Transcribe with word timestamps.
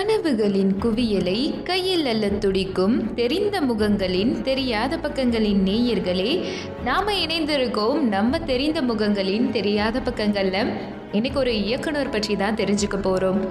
கனவுகளின் 0.00 0.70
குவியலை 0.82 1.38
கையில் 1.64 2.06
அல்ல 2.10 2.28
துடிக்கும் 2.42 2.94
தெரிந்த 3.14 3.56
முகங்களின் 3.60 4.30
தெரியாத 4.46 4.92
பக்கங்களின் 4.96 5.60
நேயர்களே 5.68 6.30
நாம 6.84 7.14
இணைந்திருக்கோம் 7.24 8.00
நம்ம 8.14 8.40
தெரிந்த 8.50 8.80
முகங்களின் 8.82 9.50
தெரியாத 9.56 10.00
பக்கங்கள்ல. 10.06 10.64
இன்னைக்கு 11.12 11.38
ஒரு 11.38 11.52
இயக்குனர் 11.66 12.12
பற்றி 12.14 12.36
தான் 12.36 12.58
தெரிஞ்சுக்க 12.62 12.98
போறோம். 13.08 13.42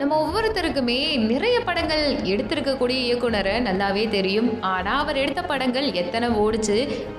நம்ம 0.00 0.18
ஒவ்வொருத்தருக்குமே 0.24 0.98
நிறைய 1.32 1.56
படங்கள் 1.68 2.04
எடுத்திருக்கக்கூடிய 2.32 2.98
இயக்குனரை 3.08 3.54
நல்லாவே 3.68 4.06
தெரியும். 4.16 4.50
ஆனால் 4.72 5.00
அவர் 5.02 5.22
எடுத்த 5.24 5.42
படங்கள் 5.52 5.88
எத்தனை 6.02 6.28
ஓடிச்சு 6.44 6.78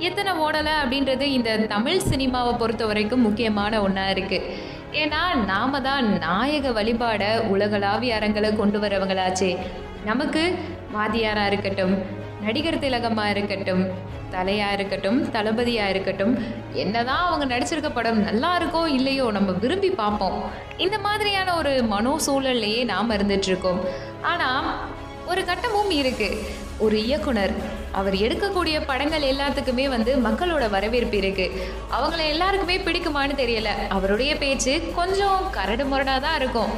எத்தனை 0.10 0.34
ஓடலை 0.48 0.76
அப்படின்றது 0.82 1.28
இந்த 1.38 1.60
தமிழ் 1.76 2.06
சினிமாவை 2.12 2.56
பொறுத்த 2.58 2.86
வரைக்கும் 2.86 3.26
முக்கியமான 3.30 3.82
ஒன்றா 3.88 4.08
இருக்குது 4.16 4.80
ஏன்னா 4.92 5.46
நாம 5.46 5.82
தான் 5.82 6.18
நாயக 6.18 6.70
வழிபாட 6.70 7.24
உலகளாவிய 7.48 8.18
அரங்களை 8.20 8.56
கொண்டு 8.56 8.80
வரவங்களாச்சே. 8.80 9.58
நமக்கு 10.06 10.44
வாதியாரா 10.94 11.46
இருக்கட்டும் 11.46 11.94
நடிகர் 12.42 12.80
திலகமா 12.80 13.26
இருக்கட்டும் 13.30 13.84
தலையா 14.32 14.68
இருக்கட்டும் 14.74 15.20
தளபதியா 15.32 15.86
இருக்கட்டும் 15.90 16.34
என்னதான் 16.72 17.26
அவங்க 17.28 17.46
நடிச்சிருக்க 17.54 17.90
படம் 17.94 18.20
நல்லா 18.20 18.52
இருக்கோ 18.60 18.88
இல்லையோ 18.88 19.32
நம்ம 19.32 19.52
விரும்பி 19.52 19.90
பார்ப்போம். 19.90 20.42
இந்த 20.78 21.00
மாதிரியான 21.00 21.56
ஒரு 21.56 21.84
மனோ 21.84 22.16
சூழல்லையே 22.28 22.84
நாம் 22.86 23.10
இருந்துட்டு 23.10 23.50
இருக்கோம். 23.52 23.80
ஆனா 24.22 24.50
ஒரு 25.32 25.42
கட்டமும் 25.46 25.92
இருக்கு. 26.00 26.30
ஒரு 26.78 26.98
இயக்குனர் 27.06 27.54
அவர் 27.92 28.16
எடுக்கக்கூடிய 28.24 28.76
படங்கள் 28.86 29.26
எல்லாத்துக்குமே 29.32 29.86
வந்து 29.96 30.12
மக்களோட 30.28 30.70
வரவேற்பு 30.70 31.18
இருக்கு. 31.18 31.46
அவங்கள 31.98 32.22
எல்லாருக்குமே 32.34 32.78
பிடிக்குமான்னு 32.78 33.36
தெரியல. 33.44 33.70
அவருடைய 33.90 34.32
பேச்சு 34.36 34.74
கொஞ்சம் 34.96 35.40
கரடு 35.52 35.86
முரடாக 35.86 36.20
தான் 36.20 36.40
இருக்கும். 36.42 36.74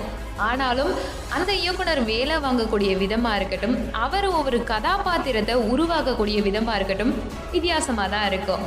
ஆனாலும் 0.48 0.92
அந்த 1.36 1.52
இயக்குனர் 1.62 2.02
வேலை 2.12 2.36
வாங்கக்கூடிய 2.46 2.92
விதமாக 3.04 3.38
இருக்கட்டும் 3.40 3.76
அவர் 4.06 4.28
ஒவ்வொரு 4.38 4.60
கதாபாத்திரத்தை 4.72 5.56
உருவாக்கக்கூடிய 5.74 6.40
விதமாக 6.48 6.78
இருக்கட்டும் 6.80 7.14
வித்தியாசமாக 7.54 8.08
தான் 8.14 8.28
இருக்கும். 8.32 8.64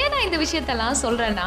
ஏன் 0.00 0.12
நான் 0.12 0.26
இந்த 0.26 0.38
விஷயத்தெல்லாம் 0.42 1.00
சொல்கிறேன்னா 1.02 1.46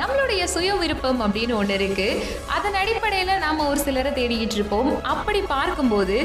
நம்மளுடைய 0.00 0.42
சுய 0.52 0.74
விருப்பம் 0.82 1.20
அப்படின்னு 1.24 1.54
ஒன்று 1.60 1.74
இருக்குது 1.78 2.20
அதன் 2.56 2.78
அடிப்படையில் 2.82 3.32
நாம் 3.44 3.66
ஒரு 3.70 3.80
சிலரை 3.86 4.12
தேடிக்கிட்டு 4.18 4.56
இருப்போம். 4.58 4.90
அப்படி 5.14 5.40
பார்க்கும்போது 5.54 6.16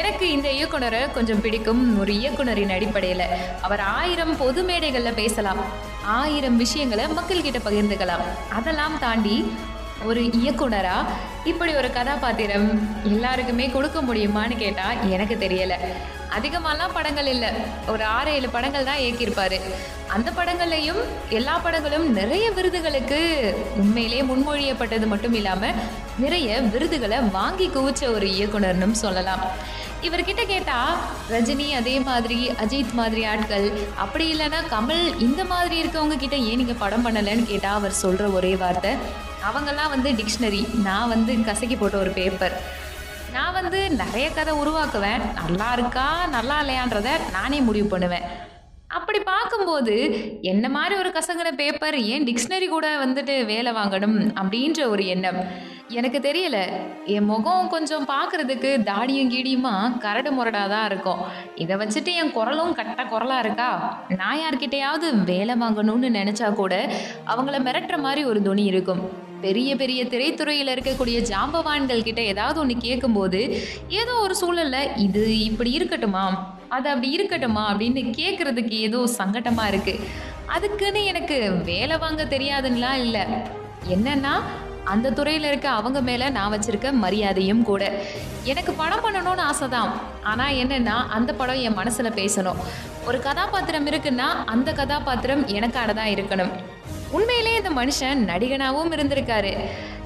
எனக்கு 0.00 0.26
இந்த 0.36 0.48
இயக்குனரை 0.56 1.02
கொஞ்சம் 1.16 1.42
பிடிக்கும் 1.46 1.82
ஒரு 2.02 2.12
இயக்குனரின் 2.20 2.74
அடிப்படையில். 2.76 3.26
அவர் 3.68 3.82
ஆயிரம் 3.98 4.34
பொது 4.42 4.62
மேடைகளில் 4.70 5.18
பேசலாம். 5.22 5.62
ஆயிரம் 6.18 6.58
விஷயங்களை 6.64 7.06
மக்கள்கிட்ட 7.18 7.60
பகிர்ந்துக்கலாம். 7.68 8.26
அதெல்லாம் 8.58 8.98
தாண்டி 9.06 9.38
ஒரு 10.04 10.20
இயக்குனரா? 10.20 11.04
இப்படி 11.44 11.74
ஒரு 11.74 11.92
கதாபாத்திரம் 11.92 12.68
எல்லாருக்குமே 13.04 13.68
கொடுக்க 13.68 14.02
முடியுமான்னு 14.02 14.56
கேட்டா 14.56 14.92
எனக்கு 14.92 15.34
தெரியல. 15.34 15.74
அதிகமாலாம் 16.38 16.92
படங்கள் 16.92 17.26
இல்லை. 17.26 17.48
ஒரு 17.88 18.04
ஆறு 18.04 18.32
ஏழு 18.32 18.48
படங்கள் 18.48 18.84
தான் 18.84 18.96
இயக்கியிருப்பாரு. 18.96 19.60
அந்த 20.08 20.30
படங்கள்லையும் 20.30 21.00
எல்லா 21.28 21.58
படங்களும் 21.58 22.12
நிறைய 22.12 22.50
விருதுகளுக்கு 22.50 23.20
உண்மையிலே 23.76 24.22
முன்மொழியப்பட்டது 24.22 25.06
மட்டும் 25.06 25.32
இல்லாம 25.32 25.72
நிறைய 26.18 26.60
விருதுகளை 26.60 27.18
வாங்கி 27.18 27.68
குவிச்ச 27.68 28.12
ஒரு 28.14 28.26
இயக்குனர்னும் 28.26 29.00
சொல்லலாம். 29.04 29.40
இவர்கிட்ட 30.02 30.46
கேட்டா 30.46 30.94
ரஜினி 31.30 31.72
அதே 31.72 32.00
மாதிரி 32.00 32.50
அஜித் 32.50 32.92
மாதிரி 32.92 33.24
ஆட்கள் 33.24 33.72
அப்படி 33.94 34.34
இல்லைன்னா 34.34 34.60
கமல் 34.70 35.20
இந்த 35.20 35.44
மாதிரி 35.44 35.82
இருக்கவங்க 35.82 36.16
கிட்ட 36.16 36.36
ஏன் 36.36 36.56
நீங்க 36.56 36.72
படம் 36.72 37.06
பண்ணலைன்னு 37.06 37.46
கேட்டா 37.46 37.72
அவர் 37.74 37.92
சொல்ற 38.02 38.32
ஒரே 38.32 38.56
வார்த்தை 38.56 39.24
அவங்கெல்லாம் 39.48 39.92
வந்து 39.94 40.10
டிக்ஷனரி 40.20 40.62
நான் 40.88 41.12
வந்து 41.14 41.32
கசக்கி 41.48 41.76
போட்ட 41.76 41.96
ஒரு 42.04 42.12
பேப்பர் 42.18 42.56
நான் 43.36 43.56
வந்து 43.58 43.78
நிறைய 44.02 44.26
கதை 44.36 44.52
உருவாக்குவேன். 44.62 45.24
நல்லா 45.40 45.68
இருக்கா 45.76 46.08
நல்லா 46.36 46.56
இல்லையான்றத 46.62 47.08
நானே 47.36 47.58
முடிவு 47.68 47.88
பண்ணுவேன். 47.94 48.26
அப்படி 48.96 49.18
பார்க்கும்போது 49.30 49.94
என்ன 50.50 50.66
மாதிரி 50.74 50.94
ஒரு 51.02 51.10
கசங்கின 51.16 51.50
பேப்பர் 51.60 51.96
ஏன் 52.12 52.26
டிக்ஷனரி 52.28 52.66
கூட 52.74 52.86
வந்துட்டு 53.04 53.34
வேலை 53.50 53.70
வாங்கணும் 53.78 54.16
அப்படின்ற 54.40 54.80
ஒரு 54.92 55.02
எண்ணம். 55.14 55.40
எனக்கு 55.98 56.18
தெரியல. 56.28 56.58
என் 57.14 57.28
முகம் 57.32 57.68
கொஞ்சம் 57.74 58.06
பார்க்குறதுக்கு 58.12 58.70
தாடியும் 58.90 59.30
கீடியுமா 59.34 59.74
கரடு 60.04 60.30
முரடாக 60.36 60.72
தான் 60.74 60.86
இருக்கும். 60.90 61.20
இதை 61.64 61.76
வச்சுட்டு 61.82 62.14
என் 62.22 62.34
குரலும் 62.38 62.74
கட்ட 62.78 63.04
குரலாக 63.12 63.44
இருக்கா? 63.44 63.70
நான் 64.20 64.42
யார்கிட்டையாவது 64.44 65.08
வேலை 65.32 65.56
வாங்கணும்னு 65.64 66.10
நினச்சா 66.20 66.50
கூட 66.62 66.74
அவங்கள 67.34 67.58
மிரட்டுற 67.68 67.98
மாதிரி 68.06 68.24
ஒரு 68.32 68.42
துணி 68.48 68.64
இருக்கும். 68.72 69.04
பெரிய 69.46 69.76
பெரிய 69.76 70.04
திரைத்துறையில் 70.04 70.72
இருக்கக்கூடிய 70.74 71.32
ஜாம்பவான்கள் 71.32 72.02
கிட்ட 72.02 72.20
ஏதாவது 72.20 72.60
ஒன்று 72.60 72.76
கேட்கும்போது 72.76 73.40
ஏதோ 73.88 74.14
ஒரு 74.14 74.34
சூழல்ல 74.40 74.76
இது 74.96 75.38
இப்படி 75.38 75.78
இருக்கட்டுமா? 75.78 76.24
அது 76.68 76.88
அப்படி 76.88 77.10
இருக்கட்டுமா? 77.18 77.64
அப்படின்னு 77.72 78.14
கேட்குறதுக்கு 78.18 78.70
ஏதோ 78.70 78.98
சங்கட்டமாக 79.18 79.70
இருக்குது 79.70 80.00
அதுக்குன்னு 80.46 81.04
எனக்கு 81.04 81.36
வேலை 81.64 81.98
வாங்க 81.98 82.24
தெரியாதுன்னெலாம் 82.24 83.00
இல்லை. 83.00 83.22
என்னன்னா 83.88 84.34
அந்த 84.84 85.10
துறையில் 85.10 85.44
இருக்க 85.44 85.68
அவங்க 85.68 86.00
மேலே 86.00 86.28
நான் 86.28 86.52
வச்சுருக்க 86.52 86.92
மரியாதையும் 86.92 87.62
கூட. 87.62 87.92
எனக்கு 88.44 88.72
படம் 88.72 89.04
பண்ணணும்னு 89.04 89.44
ஆசை 89.50 89.68
தான் 89.68 89.92
ஆனால் 90.22 90.54
என்னென்னா 90.54 90.96
அந்த 91.08 91.34
படம் 91.34 91.60
என் 91.60 91.74
மனசில் 91.74 92.16
பேசணும். 92.20 92.56
ஒரு 93.06 93.20
கதாபாத்திரம் 93.20 93.86
இருக்குன்னா 93.86 94.28
அந்த 94.46 94.72
கதாபாத்திரம் 94.72 95.46
எனக்கானதான் 95.46 96.12
இருக்கணும். 96.14 96.50
உண்மையிலே 97.10 97.56
இந்த 97.56 97.70
மனுஷன் 97.70 98.34
நடிகனாகவும் 98.34 98.92
இருந்திருக்காரு. 98.92 99.56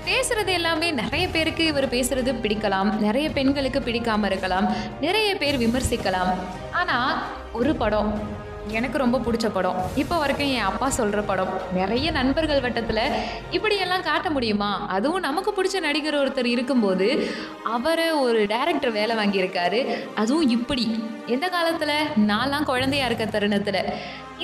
பேசுறது 0.06 0.46
எல்லாமே 0.46 0.90
நிறைய 0.90 1.28
பேருக்கு 1.28 1.64
இவர் 1.64 1.88
பேசுறது 1.88 2.34
பிடிக்கலாம். 2.42 2.96
நிறைய 2.98 3.30
பெண்களுக்கு 3.30 3.80
பிடிக்காம 3.80 4.24
இருக்கலாம். 4.24 4.72
நிறைய 5.00 5.34
பேர் 5.34 5.60
விமர்சிக்கலாம். 5.60 6.34
ஆனா 6.72 7.26
ஒரு 7.52 7.74
படம் 7.74 8.38
எனக்கு 8.68 8.98
ரொம்ப 8.98 9.18
பிடிச்ச 9.18 9.48
படம். 9.48 9.82
இப்போ 9.96 10.18
வரைக்கும் 10.18 10.46
என் 10.46 10.60
அப்பா 10.60 10.88
சொல்கிற 10.88 11.22
படம். 11.22 11.48
நிறைய 11.72 12.10
நண்பர்கள் 12.10 12.60
வட்டத்தில் 12.60 13.10
இப்படியெல்லாம் 13.50 14.02
காட்ட 14.02 14.30
முடியுமா? 14.30 14.86
அதுவும் 14.88 15.20
நமக்கு 15.20 15.52
பிடிச்ச 15.52 15.80
நடிகர் 15.80 16.14
ஒருத்தர் 16.14 16.44
இருக்கும்போது 16.44 17.30
அவரை 17.64 18.10
ஒரு 18.10 18.46
டைரக்டர் 18.46 18.90
வேலை 18.90 19.16
வாங்கியிருக்காரு. 19.16 20.08
அதுவும் 20.14 20.48
இப்படி. 20.48 21.04
எந்த 21.26 21.48
காலத்தில்? 21.48 22.08
நான்லாம் 22.26 22.64
குழந்தையா 22.64 23.06
இருக்க 23.06 23.24
தருணத்தில். 23.24 23.92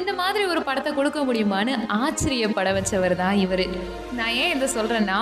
இந்த 0.00 0.12
மாதிரி 0.20 0.44
ஒரு 0.52 0.60
படத்தை 0.66 0.90
கொடுக்க 0.94 1.18
முடியுமான்னு 1.26 1.74
ஆச்சரியப்பட 2.02 2.68
வச்சவர் 2.76 3.14
தான் 3.20 3.36
இவர். 3.44 3.62
நான் 4.18 4.34
ஏன் 4.42 4.52
இதை 4.56 4.66
சொல்கிறேன்னா 4.74 5.18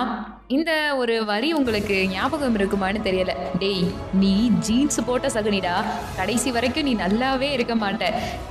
இந்த 0.55 0.71
ஒரு 1.01 1.13
வரி 1.29 1.49
உங்களுக்கு 1.59 1.95
ஞாபகம் 2.15 2.57
இருக்குமான்னு 2.59 2.99
தெரியல. 3.05 3.33
டேய் 3.61 3.85
நீ 4.21 4.33
ஜீன்ஸ் 4.65 4.99
போட்ட 5.07 5.27
சகுனிடா 5.35 5.75
கடைசி 6.17 6.49
வரைக்கும் 6.55 6.87
நீ 6.89 6.93
நல்லாவே 7.03 7.49
இருக்க 7.57 7.75
மாட்ட. 7.83 8.09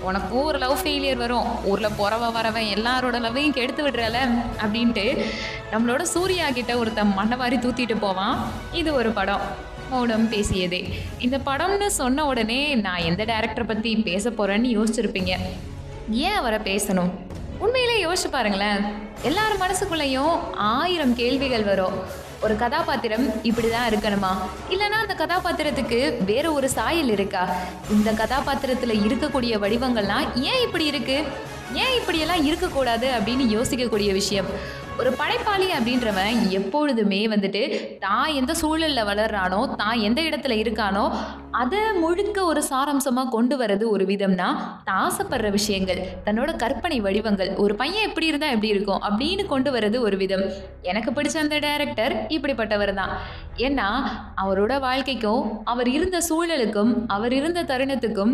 உனக்கும் 0.09 0.47
ஒரு 0.51 0.61
லவ் 0.65 0.81
ஃபெயிலியர் 0.81 1.21
வரும். 1.25 1.51
ஊரில் 1.73 1.97
புறவ 2.01 2.31
வரவன் 2.39 2.71
எல்லாரோட 2.77 3.19
லவ்வையும் 3.27 3.57
கெடுத்து 3.59 3.85
விடுறல 3.87 4.21
அப்படின்ட்டு 4.63 5.07
நம்மளோட 5.75 6.03
சூர்யா 6.15 6.49
கிட்ட 6.59 6.75
ஒருத்தன் 6.83 7.15
மண்ணவாரி 7.21 7.59
தூத்திட்டு 7.67 7.99
போவான். 8.07 8.41
இது 8.81 8.93
ஒரு 9.03 9.13
படம். 9.21 9.45
மௌனம் 9.93 10.27
பேசியதே. 10.33 10.83
இந்த 11.25 11.37
படம்னு 11.51 11.89
சொன்ன 12.01 12.27
உடனே 12.31 12.61
நான் 12.87 13.07
எந்த 13.11 13.23
டேரக்டரை 13.33 13.69
பற்றி 13.71 13.91
பேச 14.09 14.31
போகிறேன்னு 14.31 14.75
யோசிச்சிருப்பீங்க. 14.77 15.35
ஏன் 16.11 16.33
அவரை 16.33 16.59
பேசணும்? 16.59 17.11
உண்மையிலே 17.59 18.05
யோசிச்சு 18.05 18.29
பாருங்களேன். 18.31 18.85
எல்லார் 19.23 19.59
மனசுக்குள்ளேயும் 19.59 20.55
ஆயிரம் 20.55 21.15
கேள்விகள் 21.15 21.63
வரும். 21.63 21.93
ஒரு 22.43 22.57
கதாபாத்திரம் 22.57 23.45
இப்படி 23.45 23.71
தான் 23.71 23.91
இருக்கணுமா? 23.91 24.37
இல்லைன்னா 24.71 25.07
அந்த 25.07 25.15
கதாபாத்திரத்துக்கு 25.15 26.25
வேற 26.25 26.53
ஒரு 26.53 26.69
சாயல் 26.69 27.09
இருக்கா? 27.09 27.49
இந்த 27.91 28.13
கதாபாத்திரத்தில் 28.13 29.01
இருக்கக்கூடிய 29.01 29.59
வடிவங்கள்லாம் 29.59 30.35
ஏன் 30.35 30.63
இப்படி 30.63 30.85
இருக்கு? 30.85 31.25
ஏன் 31.73 31.95
இப்படியெல்லாம் 31.95 32.45
இருக்கக்கூடாது 32.45 33.11
அப்படின்னு 33.19 33.63
யோசிக்கக்கூடிய 33.63 34.13
விஷயம். 34.13 34.47
ஒரு 35.01 35.11
படைப்பாளி 35.21 35.67
அப்படின்றவன் 35.77 36.37
எப்பொழுதுமே 36.59 37.21
வந்துட்டு 37.33 37.63
தான் 38.05 38.29
எந்த 38.41 38.53
சூழலில் 38.61 39.09
வளர்றானோ 39.09 39.61
தான் 39.81 40.03
எந்த 40.09 40.21
இடத்துல 40.23 40.55
இருக்கானோ 40.63 41.05
அதை 41.61 41.81
முழுக்க 42.03 42.39
ஒரு 42.51 42.61
சாராம்சமாக 42.69 43.33
கொண்டு 43.35 43.55
வர்றது 43.61 43.85
ஒரு 43.95 44.05
விதம்னா 44.11 44.49
தான் 44.89 45.01
ஆசைப்படுற 45.07 45.49
விஷயங்கள் 45.57 46.01
தன்னோட 46.27 46.51
கற்பனை 46.63 46.99
வடிவங்கள் 47.07 47.51
ஒரு 47.65 47.75
பையன் 47.81 48.07
எப்படி 48.09 48.29
இருந்தால் 48.31 48.55
எப்படி 48.55 48.71
இருக்கும் 48.75 49.03
அப்படின்னு 49.09 49.45
கொண்டு 49.53 49.71
வர்றது 49.75 49.99
ஒரு 50.07 50.17
விதம். 50.23 50.45
எனக்கு 50.91 51.11
பிடிச்ச 51.11 51.37
அந்த 51.37 51.59
டைரக்டர் 51.59 52.15
இப்படிப்பட்டவர் 52.37 52.95
தான். 52.95 53.13
ஏன்னா 53.67 53.89
அவரோட 54.45 54.73
வாழ்க்கைக்கும் 54.87 55.45
அவர் 55.73 55.91
இருந்த 55.97 56.21
சூழலுக்கும் 56.29 56.93
அவர் 57.17 57.35
இருந்த 57.41 57.67
தருணத்துக்கும் 57.73 58.33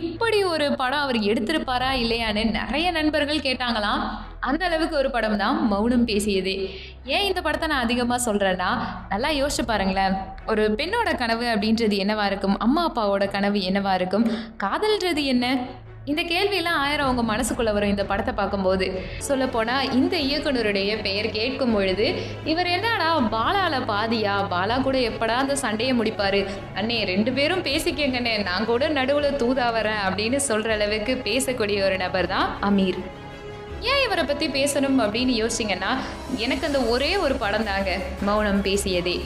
இப்படி 0.00 0.40
ஒரு 0.44 0.68
படம் 0.82 1.04
அவர் 1.04 1.20
எடுத்திருப்பாரா 1.30 1.92
இல்லையான்னு 2.04 2.44
நிறைய 2.60 2.86
நண்பர்கள் 2.90 3.46
கேட்டாங்களாம். 3.46 4.02
அந்த 4.50 4.62
அளவுக்கு 4.68 4.96
ஒரு 5.02 5.10
படம் 5.16 5.38
தான் 5.44 5.56
மௌனம் 5.72 6.08
பேசியதே. 6.10 6.56
ஏன் 7.14 7.26
இந்த 7.30 7.40
படத்தை 7.46 7.68
நான் 7.72 7.84
அதிகமாக 7.86 8.20
சொல்கிறேன்னா 8.28 8.70
நல்லா 9.14 9.30
யோசிச்சு 9.40 9.64
பாருங்களேன். 9.72 10.14
ஒரு 10.52 10.64
பெண்ணோட 10.80 11.10
கனவு 11.22 11.48
அப்படின்றது 11.54 11.96
என்னவா 12.04 12.26
இருக்கும்? 12.32 12.58
அம்மா 12.66 12.84
அப்பாவோட 12.90 13.26
கனவு 13.38 13.60
என்னவா 13.70 13.94
இருக்கும்? 14.00 14.28
காதல்ன்றது 14.64 15.24
என்ன? 15.34 15.56
இந்த 16.10 16.22
கேள்வியெல்லாம் 16.30 16.80
ஆயிரம் 16.82 17.06
அவங்க 17.06 17.22
மனசுக்குள்ளே 17.30 17.72
வரும் 17.76 17.92
இந்த 17.92 18.04
படத்தை 18.10 18.32
பார்க்கும்போது. 18.40 18.86
சொல்லப்போனால் 19.28 19.88
இந்த 19.98 20.14
இயக்குனருடைய 20.26 20.90
பெயர் 21.06 21.28
கேட்கும் 21.38 21.74
பொழுது 21.76 22.06
இவர் 22.52 22.70
என்னடா 22.74 23.08
பாலால 23.34 23.80
பாதியா? 23.90 24.36
பாலா 24.54 24.76
கூட 24.86 24.96
எப்படா 25.10 25.36
அந்த 25.44 25.56
சண்டையை 25.64 25.94
முடிப்பார்? 26.00 26.40
அண்ணே 26.80 27.00
ரெண்டு 27.12 27.32
பேரும் 27.38 27.66
பேசிக்கங்கண்ணே. 27.68 28.36
நான் 28.50 28.70
கூட 28.72 28.92
நடுவில் 29.00 29.40
தூதா 29.42 29.68
வரேன் 29.78 30.02
அப்படின்னு 30.06 30.40
சொல்கிற 30.50 30.78
அளவுக்கு 30.78 31.14
பேசக்கூடிய 31.28 31.84
ஒரு 31.88 31.98
நபர் 32.06 32.32
தான் 32.36 32.48
அமீர். 32.70 33.00
ஏன் 33.90 34.02
இவரை 34.06 34.24
பற்றி 34.24 34.46
பேசணும் 34.58 34.98
அப்படின்னு 35.04 35.34
யோசிச்சிங்கன்னா 35.40 35.90
எனக்கு 36.44 36.64
அந்த 36.68 36.80
ஒரே 36.92 37.10
ஒரு 37.24 37.34
படம் 37.42 37.66
தாங்க 37.70 37.90
மௌனம் 38.28 38.62
பேசியதே. 38.68 39.16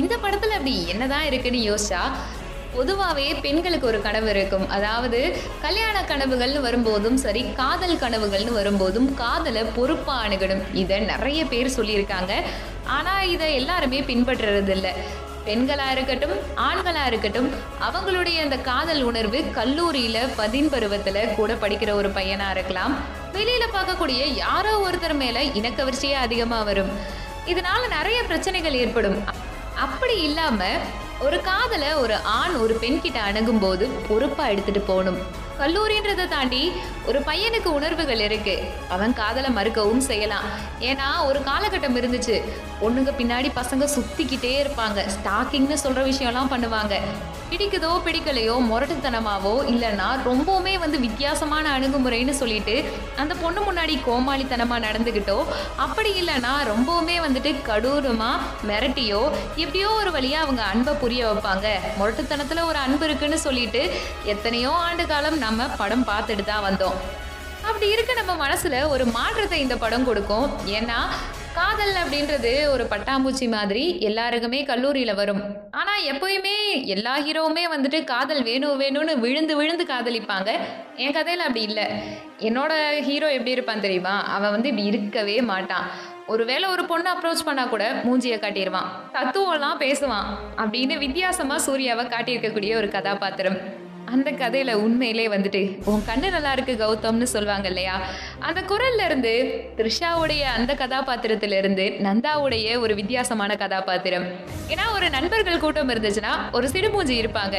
இந்த 0.00 0.14
படத்தில் 0.22 0.56
அப்படி 0.58 0.74
என்னதான் 0.92 1.26
இருக்குன்னு 1.30 1.60
யோசிச்சா 1.70 2.02
பொதுவாகவே 2.76 3.24
பெண்களுக்கு 3.44 3.86
ஒரு 3.90 3.98
கனவு 4.04 4.28
இருக்கும். 4.34 4.64
அதாவது 4.76 5.18
கல்யாண 5.64 5.96
கனவுகள்னு 6.10 6.60
வரும்போதும் 6.66 7.18
சரி 7.24 7.42
காதல் 7.58 8.00
கனவுகள்னு 8.04 8.52
வரும்போதும் 8.58 9.08
காதலை 9.22 9.64
பொறுப்பாக 9.78 10.22
அணுகணும். 10.26 10.62
இதை 10.82 11.00
நிறைய 11.12 11.42
பேர் 11.52 11.76
சொல்லியிருக்காங்க. 11.78 12.32
ஆனால் 12.96 13.28
இதை 13.34 13.48
எல்லாருமே 13.60 14.00
பின்பற்றுறது 14.12 14.72
இல்லை 14.76 14.94
பெண்களாக 15.46 15.90
இருக்கட்டும் 15.90 16.34
ஆண்களாக 16.56 17.06
இருக்கட்டும் 17.06 17.48
அவங்களுடைய 17.80 18.40
அந்த 18.40 18.56
காதல் 18.56 19.02
உணர்வு 19.02 19.44
கல்லூரியில் 19.50 20.28
பதின் 20.36 20.68
பருவத்தில் 20.68 21.34
கூட 21.36 21.52
படிக்கிற 21.52 21.92
ஒரு 21.92 22.10
பையனாக 22.10 22.50
இருக்கலாம். 22.50 22.94
வெளியில் 23.32 23.72
பார்க்கக்கூடிய 23.74 24.34
யாரோ 24.34 24.90
ஒருத்தர் 24.90 25.14
மேலே 25.14 25.50
இனக்கவர்ச்சியே 25.54 26.12
அதிகமாக 26.12 26.64
வரும். 26.64 26.90
இதனால 27.46 27.88
நிறைய 27.88 28.22
பிரச்சனைகள் 28.22 28.72
ஏற்படும். 28.72 29.24
அப்படி 29.76 30.20
இல்லாமல் 30.22 30.78
ஒரு 31.20 31.40
காதலை 31.40 31.94
ஒரு 31.94 32.16
ஆண் 32.16 32.54
ஒரு 32.54 32.74
பெண் 32.74 33.00
கிட்ட 33.00 33.20
அணுகும்போது 33.20 33.88
பொறுப்பாக 34.08 34.52
எடுத்துகிட்டு 34.52 34.82
போகணும். 34.86 35.18
கல்லூரின்றதை 35.58 36.28
தாண்டி 36.28 36.72
ஒரு 37.08 37.20
பையனுக்கு 37.28 37.68
உணர்வுகள் 37.78 38.22
இருக்கு. 38.26 38.54
அவன் 38.94 39.12
காதலை 39.20 39.50
மறுக்கவும் 39.58 40.04
செய்யலாம். 40.10 40.46
ஏன்னா 40.90 41.08
ஒரு 41.28 41.40
காலகட்டம் 41.48 41.98
இருந்துச்சு. 42.00 42.36
பொண்ணுங்க 42.82 43.10
பின்னாடி 43.20 43.48
பசங்க 43.60 43.84
சுத்திக்கிட்டே 43.96 44.54
இருப்பாங்க. 44.62 45.00
ஸ்டாக்கிங்னு 45.16 45.78
சொல்ற 45.84 46.02
விஷயம்லாம் 46.10 46.52
பண்ணுவாங்க. 46.54 46.96
பிடிக்குதோ 47.52 47.88
பிடிக்கலையோ 48.04 48.54
முரட்டுத்தனமாவோ 48.68 49.52
இல்லைன்னா 49.72 50.06
ரொம்பவுமே 50.28 50.74
வந்து 50.84 50.98
வித்தியாசமான 51.04 51.64
அணுகுமுறைன்னு 51.76 52.34
சொல்லிட்டு 52.38 52.76
அந்த 53.22 53.32
பொண்ணு 53.42 53.60
முன்னாடி 53.66 53.94
கோமாளித்தனமா 54.06 54.76
நடந்துக்கிட்டோ 54.86 55.36
அப்படி 55.86 56.10
இல்லைன்னா 56.20 56.52
ரொம்பவுமே 56.70 57.16
வந்துட்டு 57.26 57.50
கடூரமா 57.68 58.30
மிரட்டியோ 58.70 59.22
எப்படியோ 59.62 59.90
ஒரு 60.00 60.12
வழியா 60.16 60.38
அவங்க 60.44 60.62
அன்பை 60.72 60.94
புரிய 61.02 61.26
வைப்பாங்க. 61.28 61.66
முரட்டுத்தனத்துல 61.98 62.64
ஒரு 62.70 62.80
அன்பு 62.84 63.06
இருக்குன்னு 63.08 63.40
சொல்லிட்டு 63.46 63.82
எத்தனையோ 64.34 64.72
ஆண்டு 64.86 65.06
காலம் 65.12 65.38
நம்ம 65.46 65.68
படம் 65.82 66.08
பார்த்துட்டு 66.12 66.46
தான் 66.52 66.66
வந்தோம். 66.68 66.91
அப்படி 67.64 67.88
இருக்க 67.90 68.22
நம்ம 68.22 68.46
மனசுல 68.46 68.88
ஒரு 68.88 69.04
மாற்றத்தை 69.04 69.60
இந்த 69.60 69.76
படம் 69.76 70.04
கொடுக்கும். 70.04 70.50
ஏன்னா 70.66 71.00
காதல் 71.54 71.94
அப்படின்றது 72.02 72.68
ஒரு 72.68 72.84
பட்டாம்பூச்சி 72.90 73.48
மாதிரி 73.48 74.00
எல்லாருக்குமே 74.00 74.62
கல்லூரியில் 74.62 75.14
வரும். 75.14 75.42
ஆனால் 75.70 76.04
எப்போயுமே 76.12 76.84
எல்லா 76.84 77.18
ஹீரோவுமே 77.18 77.64
வந்துட்டு 77.74 78.04
காதல் 78.04 78.42
வேணும் 78.42 78.80
வேணும்னு 78.80 79.14
விழுந்து 79.18 79.56
விழுந்து 79.56 79.86
காதலிப்பாங்க. 79.90 80.50
என் 80.96 81.12
கதையில் 81.12 81.40
அப்படி 81.40 81.62
இல்லை. 81.62 81.86
என்னோட 82.38 82.72
ஹீரோ 83.00 83.32
எப்படி 83.32 83.50
இருப்பான் 83.50 83.80
தெரியுமா? 83.80 84.24
அவன் 84.36 84.50
வந்து 84.50 84.68
இப்படி 84.68 84.88
இருக்கவே 84.88 85.40
மாட்டான். 85.40 85.86
ஒருவேளை 86.26 86.68
ஒரு 86.68 86.84
பொண்ணு 86.84 87.10
அப்ரோச் 87.12 87.44
பண்ணா 87.44 87.64
கூட 87.64 87.92
மூஞ்சியை 88.04 88.38
காட்டிடுவான் 88.40 88.90
தத்துவம்லாம் 89.12 89.80
பேசுவான். 89.84 90.26
அப்படின்னு 90.56 90.98
வித்தியாசமா 90.98 91.58
சூர்யாவை 91.58 92.06
காட்டியிருக்கக்கூடிய 92.06 92.76
ஒரு 92.76 92.88
கதாபாத்திரம். 92.88 93.81
அந்த 94.04 94.30
கதையில 94.30 94.72
உண்மையிலே 94.72 95.28
வந்துட்டு 95.28 95.82
உன் 95.84 96.02
கண்ணு 96.06 96.30
நல்லா 96.30 96.52
இருக்கு 96.52 96.74
கௌதம்னு 96.74 97.22
சொல்லுவாங்க 97.22 97.68
இல்லையா 97.68 98.00
அந்த 98.38 98.60
குரல்ல 98.60 99.04
இருந்து 99.04 99.32
த்ரிஷாவுடைய 99.76 100.40
அந்த 100.40 100.74
கதாபாத்திரத்துல 100.74 101.58
இருந்து 101.58 101.94
நந்தாவுடைய 101.98 102.78
ஒரு 102.78 102.94
வித்தியாசமான 102.94 103.56
கதாபாத்திரம். 103.56 104.26
ஏன்னா 104.68 104.92
ஒரு 104.94 105.10
நண்பர்கள் 105.10 105.58
கூட்டம் 105.58 105.88
இருந்துச்சுன்னா 105.88 106.32
ஒரு 106.52 106.68
சிடுமூஞ்சி 106.68 107.16
இருப்பாங்க. 107.24 107.58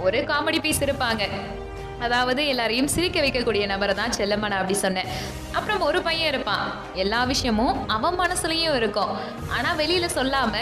ஒரு 0.00 0.18
காமெடி 0.18 0.60
பீஸ் 0.60 0.84
இருப்பாங்க. 0.84 1.24
அதாவது 1.98 2.46
எல்லாரையும் 2.46 2.88
சிரிக்க 2.88 3.20
வைக்கக்கூடிய 3.20 3.66
நபரை 3.66 3.94
தான் 3.94 4.12
செல்லம்மன் 4.18 4.58
அப்படி 4.58 4.74
சொன்னேன். 4.74 5.06
அப்புறம் 5.52 5.80
ஒரு 5.80 6.02
பையன் 6.02 6.28
இருப்பான். 6.28 6.72
எல்லா 6.94 7.24
விஷயமும் 7.24 7.88
அவன் 7.88 8.18
மனசுலயும் 8.18 8.76
இருக்கும். 8.76 9.18
ஆனால் 9.48 9.76
வெளியில 9.76 10.08
சொல்லாம 10.14 10.56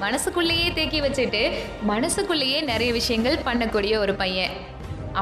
மனசுக்குள்ளேயே 0.00 0.72
தேக்கி 0.72 1.00
வச்சுட்டு 1.00 1.52
மனசுக்குள்ளேயே 1.82 2.60
நிறைய 2.60 2.92
விஷயங்கள் 2.92 3.36
பண்ணக்கூடிய 3.36 3.96
ஒரு 3.96 4.14
பையன். 4.14 4.72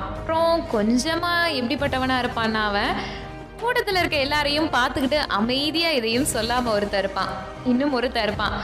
அப்புறம் 0.00 0.52
கொஞ்சமாக 0.70 1.52
எப்படிப்பட்டவனாக 1.58 2.22
இருப்பான்னா 2.24 2.62
அவன் 2.70 2.92
கூட்டத்தில் 3.60 4.00
இருக்க 4.00 4.16
எல்லாரையும் 4.16 4.70
பார்த்துக்கிட்டு 4.76 5.18
அமைதியாக 5.38 5.98
எதையும் 5.98 6.30
சொல்லாமல் 6.34 6.74
ஒருத்தர் 6.76 7.02
இருப்பான். 7.04 7.32
இன்னும் 7.64 7.94
ஒருத்தர் 8.00 8.26
இருப்பான். 8.28 8.56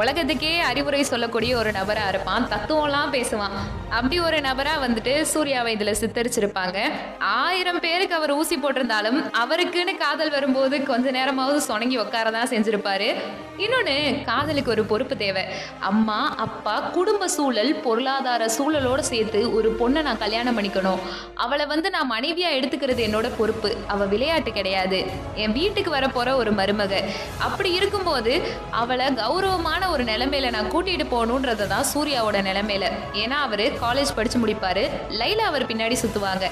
உலகத்துக்கே 0.00 0.58
அறிவுரை 0.60 1.02
சொல்லக்கூடிய 1.02 1.56
ஒரு 1.56 1.72
நபராக 1.72 2.08
இருப்பான். 2.08 2.48
தத்துவம்லாம் 2.48 3.12
பேசுவான். 3.12 3.54
அப்படி 3.88 4.20
ஒரு 4.20 4.40
நபராக 4.40 4.86
வந்துட்டு 4.86 5.22
சூர்யாவை 5.22 5.72
இதில் 5.72 5.96
சித்தரிச்சிருப்பாங்க. 6.00 6.78
ஆயிரம் 7.18 7.80
பேருக்கு 7.80 8.14
அவர் 8.14 8.32
ஊசி 8.32 8.56
போட்டிருந்தாலும் 8.56 9.18
அவருக்குன்னு 9.42 9.96
காதல் 9.96 10.30
வரும்போது 10.30 10.82
கொஞ்ச 10.82 11.10
நேரமாவது 11.10 11.60
சொணங்கி 11.68 11.98
உட்கார 11.98 12.30
தான் 12.30 12.48
செஞ்சிருப்பாரு. 12.48 13.14
இன்னொன்று 13.56 14.18
காதலுக்கு 14.26 14.70
ஒரு 14.70 14.84
பொறுப்பு 14.84 15.16
தேவை. 15.16 15.44
அம்மா 15.80 16.34
அப்பா 16.36 16.80
குடும்ப 16.80 17.28
சூழல் 17.28 17.74
பொருளாதார 17.74 18.50
சூழலோடு 18.58 18.98
சேர்த்து 18.98 19.54
ஒரு 19.54 19.76
பொண்ணை 19.80 20.02
நான் 20.02 20.18
கல்யாணம் 20.18 20.58
பண்ணிக்கணும். 20.58 20.98
அவளை 21.34 21.66
வந்து 21.66 21.90
நான் 21.90 22.06
மனைவியாக 22.06 22.56
எடுத்துக்கிறது 22.56 23.02
என்னோட 23.08 23.30
பொறுப்பு. 23.38 23.76
அவள் 23.86 24.06
விளையாட்டு 24.06 24.52
கிடையாது. 24.52 25.00
என் 25.34 25.52
வீட்டுக்கு 25.52 25.92
வரப்போகிற 25.94 26.34
ஒரு 26.34 26.52
மருமக. 26.52 26.94
அப்படி 27.38 27.72
இருக்கும்போது 27.72 28.34
அவளை 28.70 29.14
கௌரவமான 29.14 29.85
ஒரு 29.90 30.04
நிலைமையில 30.04 30.50
நான் 30.50 30.72
கூட்டிகிட்டு 30.72 31.06
போகணுன்றது 31.10 31.66
தான் 31.66 31.84
சூர்யாவோட 31.94 32.38
நிலைமையில. 32.48 32.86
ஏன்னா 33.12 33.38
அவர் 33.46 33.60
காலேஜ் 33.60 34.14
படித்து 34.14 34.46
முடிப்பார். 34.46 34.90
லைலா 35.08 35.46
அவர் 35.50 35.66
பின்னாடி 35.66 35.96
சுற்றுவாங்க 36.02 36.44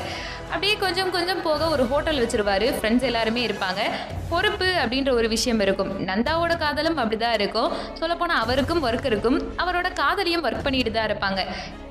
அப்படியே 0.49 0.77
கொஞ்சம் 0.77 1.11
கொஞ்சம் 1.11 1.43
போக 1.43 1.69
ஒரு 1.69 1.87
ஹோட்டல் 1.87 2.27
வச்சிருவாரு. 2.27 2.67
ஃப்ரெண்ட்ஸ் 2.79 3.03
எல்லாருமே 3.03 3.47
இருப்பாங்க. 3.47 3.81
பொறுப்பு 4.29 4.65
அப்படின்ற 4.65 5.11
ஒரு 5.11 5.29
விஷயம் 5.29 5.61
இருக்கும். 5.61 6.07
நந்தாவோட 6.07 6.59
காதலும் 6.59 6.99
அப்படிதான் 6.99 7.33
இருக்கும். 7.33 7.73
சொல்லப்போனால் 7.95 8.41
அவருக்கும் 8.41 8.85
ஒர்க் 8.87 9.05
இருக்கும். 9.05 9.43
அவரோட 9.57 9.93
காதலியும் 9.93 10.45
ஒர்க் 10.45 10.63
பண்ணிட்டு 10.63 10.91
தான் 10.91 11.09
இருப்பாங்க. 11.11 11.43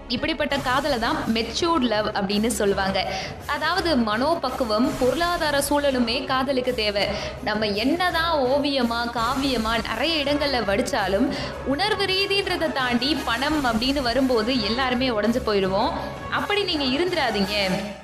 இப்படிப்பட்ட 0.09 0.57
காதலை 0.57 0.99
தான் 0.99 1.17
மெச்சூர்ட் 1.33 1.81
லவ் 1.81 2.07
அப்படின்னு 2.07 2.47
சொல்லுவாங்க. 2.47 3.13
அதாவது 3.45 3.95
மனோபக்குவம் 3.95 4.89
பொருளாதார 4.99 5.61
சூழலுமே 5.69 6.25
காதலுக்கு 6.25 6.73
தேவை. 6.73 7.07
நம்ம 7.43 7.65
என்னதான் 7.65 8.39
ஓவியமா 8.39 8.99
காவியமா 9.19 9.73
நிறைய 9.89 10.23
இடங்கள்ல 10.23 10.61
வடிச்சாலும் 10.69 11.33
உணர்வு 11.65 12.03
ரீதின்றதை 12.03 12.71
தாண்டி 12.71 13.17
பணம் 13.25 13.65
அப்படின்னு 13.65 14.01
வரும்போது 14.01 14.61
எல்லாருமே 14.61 15.09
உடஞ்சு 15.09 15.41
போயிடுவோம். 15.45 15.91
அப்படி 16.31 16.63
நீங்க 16.63 16.83
இருந்துடாதீங்க. 16.83 17.55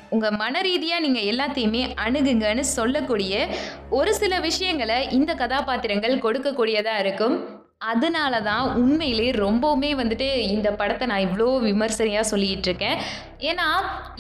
உங்க 0.10 0.32
மன 0.32 0.62
ரீதியா 0.62 1.00
நீங்க 1.00 1.20
எல்லாத்தையுமே 1.20 1.94
அணுகுங்கன்னு 2.06 2.60
சொல்லக்கூடிய 2.60 3.48
ஒரு 3.90 4.16
சில 4.16 4.40
விஷயங்களை 4.40 5.10
இந்த 5.10 5.34
கதாபாத்திரங்கள் 5.34 6.16
கொடுக்கக்கூடியதா 6.16 7.00
இருக்கும். 7.00 7.59
அதனால 7.82 8.42
தான் 8.42 8.66
உண்மையிலே 8.80 9.28
ரொம்பவுமே 9.44 9.90
வந்துட்டு 10.00 10.26
இந்த 10.56 10.70
படத்தை 10.80 11.06
நான் 11.08 11.26
இவ்வளோ 11.28 11.46
விமர்சனையாக 11.68 12.30
சொல்லிகிட்டு 12.32 12.68
இருக்கேன். 12.70 12.98
ஏன்னா 13.48 13.68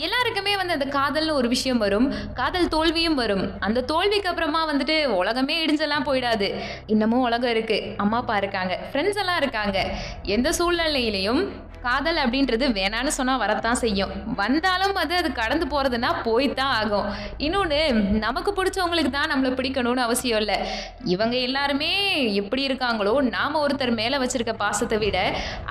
எல்லாருக்குமே 0.05 0.51
வந்து 0.59 0.75
அந்த 0.77 0.87
காதல்னு 0.97 1.37
ஒரு 1.39 1.47
விஷயம் 1.53 1.81
வரும். 1.85 2.07
காதல் 2.39 2.71
தோல்வியும் 2.75 3.17
வரும். 3.21 3.45
அந்த 3.67 3.85
தோல்விக்கு 3.91 4.29
அப்புறமா 4.31 4.61
வந்துட்டு 4.71 4.97
உலகமே 5.21 5.55
இடிஞ்செல்லாம் 5.63 6.07
போயிடாது. 6.09 6.49
இன்னமும் 6.93 7.25
உலகம் 7.29 7.53
இருக்குது 7.55 7.95
அம்மா 8.03 8.19
அப்பா 8.23 8.37
இருக்காங்க. 8.41 8.75
ஃப்ரெண்ட்ஸ் 8.91 9.23
எல்லாம் 9.23 9.41
இருக்காங்க. 9.43 9.79
எந்த 10.35 10.51
சூழ்நிலையிலையும் 10.59 11.41
காதல் 11.83 12.17
அப்படின்றது 12.21 12.65
வேணான்னு 12.77 13.11
சொன்னால் 13.17 13.41
வரத்தான் 13.41 13.79
செய்யும். 13.81 14.09
வந்தாலும் 14.39 14.97
அது 15.01 15.13
அது 15.19 15.29
கடந்து 15.37 15.65
போகிறதுனா 15.73 16.09
போய்த்தான் 16.25 16.73
ஆகும். 16.79 17.05
இன்னொன்று 17.45 17.77
நமக்கு 18.23 18.51
பிடிச்சவங்களுக்கு 18.57 19.11
தான் 19.13 19.31
நம்மளை 19.31 19.51
பிடிக்கணும்னு 19.59 20.01
அவசியம் 20.05 20.41
இல்லை. 20.43 20.57
இவங்க 21.13 21.35
எல்லாருமே 21.47 21.91
எப்படி 22.41 22.63
இருக்காங்களோ 22.69 23.13
நாம் 23.35 23.61
ஒருத்தர் 23.61 23.93
மேலே 23.99 24.17
வச்சுருக்க 24.23 24.55
பாசத்தை 24.63 24.97
விட 25.03 25.19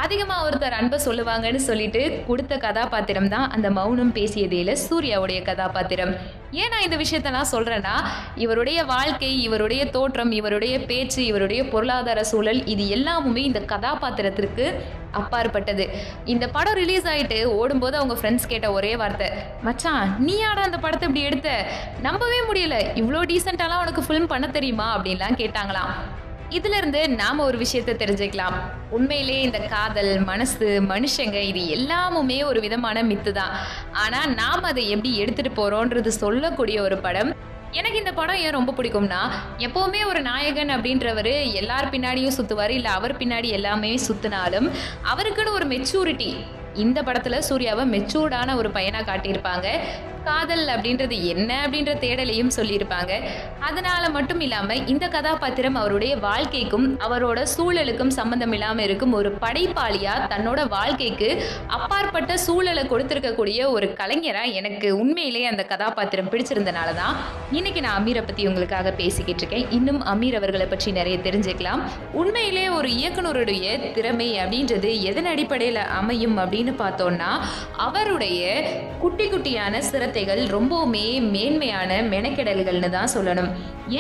அதிகமாக 0.05 0.47
ஒருத்தர் 0.47 0.79
அன்பை 0.79 1.01
சொல்லுவாங்கன்னு 1.09 1.61
சொல்லிட்டு 1.69 2.03
கொடுத்த 2.31 2.57
கதாபாத்திரம் 2.67 3.31
தான் 3.35 3.38
அந்த 3.55 3.71
மௌனம் 3.71 4.13
பேசியதேல 4.15 4.77
சூர்யாவுடைய 4.89 5.43
கதாபாத்திரம். 5.43 6.13
ஏன் 6.51 6.69
நான் 6.69 6.83
இந்த 6.83 6.97
விஷயத்த 6.97 7.31
நான் 7.31 7.51
சொல்கிறேன்னா 7.53 7.95
இவருடைய 8.35 8.85
வாழ்க்கை 8.85 9.43
இவருடைய 9.43 9.87
தோற்றம் 9.87 10.33
இவருடைய 10.33 10.81
பேச்சு 10.81 11.27
இவருடைய 11.27 11.65
பொருளாதார 11.65 12.25
சூழல் 12.25 12.67
இது 12.67 12.85
எல்லாமுமே 12.97 13.43
இந்த 13.51 13.61
கதாபாத்திரத்திற்கு 13.61 14.67
அப்பாற்பட்டது. 15.11 15.89
இந்த 16.25 16.49
படம் 16.49 16.75
ரிலீஸ் 16.75 17.07
ஆகிட்டு 17.07 17.45
ஓடும்போது 17.45 17.97
அவங்க 17.97 18.17
ஃப்ரெண்ட்ஸ் 18.21 18.49
கேட்ட 18.49 18.73
ஒரே 18.73 18.97
வார்த்தை 18.97 19.29
மச்சான் 19.63 20.15
நீ 20.19 20.37
யாரா 20.37 20.63
அந்த 20.63 20.79
படத்தை 20.79 21.09
இப்படி 21.09 21.27
எடுத்த? 21.27 21.67
நம்பவே 22.03 22.41
முடியல. 22.51 22.79
இவ்வளோ 22.95 23.23
டீசெண்டாலாம் 23.33 23.85
உனக்கு 23.85 24.05
ஃபிலிம் 24.09 24.33
பண்ண 24.35 24.49
தெரியுமா? 24.49 24.89
அப்படின்லாம் 24.99 25.39
கேட்டாங்களாம். 25.43 25.93
இதுல 26.57 26.77
இருந்து 26.77 27.01
நாம 27.09 27.45
ஒரு 27.45 27.59
விஷயத்த 27.59 27.93
தெரிஞ்சுக்கலாம். 28.03 28.55
உண்மையிலே 28.91 29.41
இந்த 29.41 29.59
காதல் 29.59 30.13
மனசு 30.21 30.69
மனுஷங்க 30.89 31.39
இது 31.51 31.63
எல்லாமுமே 31.77 32.45
ஒரு 32.45 32.61
விதமான 32.61 33.03
மித்து 33.03 33.33
தான். 33.33 33.53
ஆனா 33.93 34.27
நாம் 34.27 34.63
அதை 34.63 34.85
எப்படி 34.91 35.11
எடுத்துட்டு 35.17 35.53
போறோன்றது 35.59 36.09
சொல்லக்கூடிய 36.09 36.83
ஒரு 36.83 36.99
படம். 36.99 37.31
எனக்கு 37.71 37.99
இந்த 37.99 38.13
படம் 38.13 38.41
ஏன் 38.45 38.57
ரொம்ப 38.59 38.75
பிடிக்கும்னா 38.77 39.23
எப்போவுமே 39.59 40.01
ஒரு 40.07 40.21
நாயகன் 40.23 40.71
அப்படின்றவர் 40.77 41.33
எல்லார் 41.61 41.93
பின்னாடியும் 41.95 42.37
சுற்றுவார் 42.39 42.71
இல்லை 42.71 42.91
அவர் 42.91 43.17
பின்னாடி 43.17 43.51
எல்லாமே 43.59 43.99
சுற்றினாலும் 44.09 44.69
அவருக்குன்னு 45.15 45.57
ஒரு 45.59 45.67
மெச்சூரிட்டி 45.67 46.31
இந்த 46.75 47.03
படத்தில் 47.03 47.45
சூர்யாவை 47.49 47.85
மெச்சூர்டான 47.95 48.55
ஒரு 48.55 48.71
பையனாக 48.71 49.07
காட்டியிருப்பாங்க. 49.11 49.69
காதல் 50.29 50.67
அப்படின்றது 50.75 51.17
என்ன 51.35 51.51
அப்படின்ற 51.65 51.93
தேடலையும் 52.05 52.55
சொல்லியிருப்பாங்க. 52.59 53.13
அதனால 53.69 54.05
மட்டும் 54.17 54.43
இல்லாமல் 54.47 54.83
இந்த 54.93 55.05
கதாபாத்திரம் 55.17 55.79
அவருடைய 55.81 56.13
வாழ்க்கைக்கும் 56.27 56.87
அவரோட 57.07 57.39
சூழலுக்கும் 57.55 58.13
சம்மந்தம் 58.19 58.55
இல்லாமல் 58.57 58.87
இருக்கும் 58.87 59.15
ஒரு 59.21 59.31
படைப்பாளியாக 59.45 60.27
தன்னோட 60.33 60.61
வாழ்க்கைக்கு 60.77 61.29
அப்பாற்பட்ட 61.77 62.33
சூழலை 62.47 62.85
கொடுத்துருக்கக்கூடிய 62.93 63.61
ஒரு 63.77 63.87
கலைஞராக 64.01 64.57
எனக்கு 64.61 64.89
உண்மையிலே 65.03 65.43
அந்த 65.53 65.63
கதாபாத்திரம் 65.73 66.31
பிடிச்சிருந்தனால 66.33 66.89
தான் 67.01 67.17
இன்னைக்கு 67.59 67.83
நான் 67.87 67.99
அமீரை 68.01 68.23
பற்றி 68.29 68.43
உங்களுக்காக 68.51 68.93
பேசிக்கிட்டு 69.01 69.43
இருக்கேன். 69.43 69.67
இன்னும் 69.79 70.01
அமீர் 70.13 70.39
அவர்களை 70.41 70.67
பற்றி 70.73 70.91
நிறைய 70.99 71.17
தெரிஞ்சுக்கலாம். 71.27 71.83
உண்மையிலே 72.21 72.65
ஒரு 72.79 72.89
இயக்குனருடைய 73.01 73.67
திறமை 73.97 74.29
அப்படின்றது 74.43 74.91
எதன் 75.11 75.31
அடிப்படையில் 75.33 75.83
அமையும் 76.01 76.37
அப்படின்னு 76.45 76.75
பார்த்தோம்னா 76.83 77.31
அவருடைய 77.87 78.43
குட்டி 79.03 79.27
குட்டியான 79.33 79.83
வார்த்தைகள் 80.19 80.53
ரொம்பவுமே 80.57 81.07
மேன்மையான 81.33 81.91
மெனக்கெடல்கள்னு 82.13 82.89
தான் 82.95 83.13
சொல்லணும். 83.15 83.51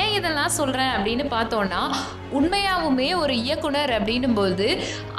ஏன் 0.03 0.15
இதெல்லாம் 0.19 0.55
சொல்கிறேன் 0.59 0.93
அப்படின்னு 0.95 1.25
பார்த்தோன்னா 1.35 1.83
உண்மையாகவுமே 2.39 3.09
ஒரு 3.23 3.35
இயக்குனர் 3.45 3.93
அப்படின்னும் 3.99 4.35
போது 4.35 4.67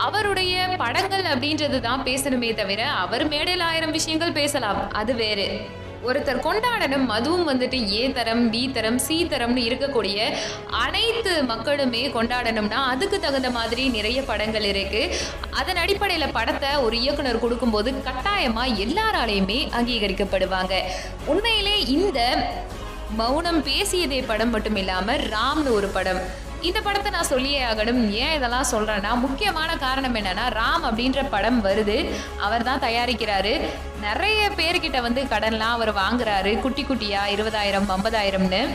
அவருடைய 0.07 0.67
படங்கள் 0.83 1.25
அப்படின்றது 1.33 1.77
தான் 1.79 2.03
பேசணுமே 2.03 2.51
தவிர 2.61 2.81
அவர் 3.03 3.25
மேடையில் 3.33 3.65
ஆயிரம் 3.69 3.95
விஷயங்கள் 3.99 4.37
பேசலாம். 4.39 4.81
அது 5.01 5.15
வேறு. 5.23 5.47
ஒருத்தர் 6.07 6.43
கொண்டாடணும். 6.47 7.07
அதுவும் 7.15 7.47
வந்துட்டு 7.49 7.77
ஏ 7.95 8.03
தரம் 8.17 8.43
பி 8.53 8.61
தரம் 8.77 8.99
சி 9.05 9.17
தரம்னு 9.33 9.61
இருக்கக்கூடிய 9.69 10.17
அனைத்து 10.83 11.33
மக்களுமே 11.51 12.03
கொண்டாடணும்னா 12.17 12.79
அதுக்கு 12.93 13.19
தகுந்த 13.25 13.51
மாதிரி 13.57 13.85
நிறைய 13.97 14.19
படங்கள் 14.31 14.67
இருக்கு. 14.71 15.03
அதன் 15.59 15.81
அடிப்படையில் 15.83 16.35
படத்தை 16.39 16.71
ஒரு 16.87 16.97
இயக்குனர் 17.03 17.43
கொடுக்கும்போது 17.45 17.91
கட்டாயமாக 18.09 18.75
எல்லாராலையுமே 18.85 19.59
அங்கீகரிக்கப்படுவாங்க. 19.79 20.75
உண்மையிலே 21.33 21.77
இந்த 21.97 22.19
மௌனம் 23.21 23.63
பேசியதே 23.69 24.21
படம் 24.31 24.53
மட்டும் 24.55 24.79
இல்லாமல் 24.83 25.23
ராம்னு 25.35 25.71
ஒரு 25.79 25.87
படம். 25.97 26.21
இந்த 26.61 26.81
படத்தை 26.81 27.11
நான் 27.11 27.31
சொல்லியே 27.33 27.63
ஆகணும். 27.63 28.09
ஏன் 28.09 28.35
இதெல்லாம் 28.35 28.69
சொல்கிறேன்னா 28.71 29.11
முக்கியமான 29.19 29.77
காரணம் 29.77 30.15
என்னென்னா 30.15 30.45
ராம் 30.59 30.85
அப்படின்ற 30.89 31.29
படம் 31.29 31.63
வருது. 31.65 31.97
அவர் 32.39 32.63
தான் 32.63 32.79
தயாரிக்கிறாரு. 32.79 33.53
நிறைய 34.01 34.51
பேர்கிட்ட 34.55 35.01
வந்து 35.01 35.23
கடன்லாம் 35.23 35.75
அவர் 35.77 35.93
வாங்குறாரு. 35.95 36.59
குட்டி 36.59 36.83
குட்டியாக 36.83 37.33
இருபதாயிரம் 37.35 37.89
ஐம்பதாயிரம்னு. 37.97 38.69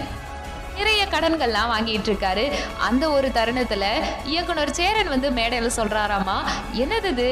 நிறைய 0.78 1.06
கடன்கள்லாம் 1.10 1.72
வாங்கிட்டு 1.72 2.08
இருக்காரு. 2.12 2.52
அந்த 2.78 3.10
ஒரு 3.10 3.32
தருணத்தில் 3.32 4.04
இயக்குனர் 4.24 4.72
சேரன் 4.72 5.08
வந்து 5.08 5.30
மேடையில் 5.30 5.76
சொல்கிறாராமா 5.76 6.38
என்னது 6.72 7.04
இது? 7.04 7.28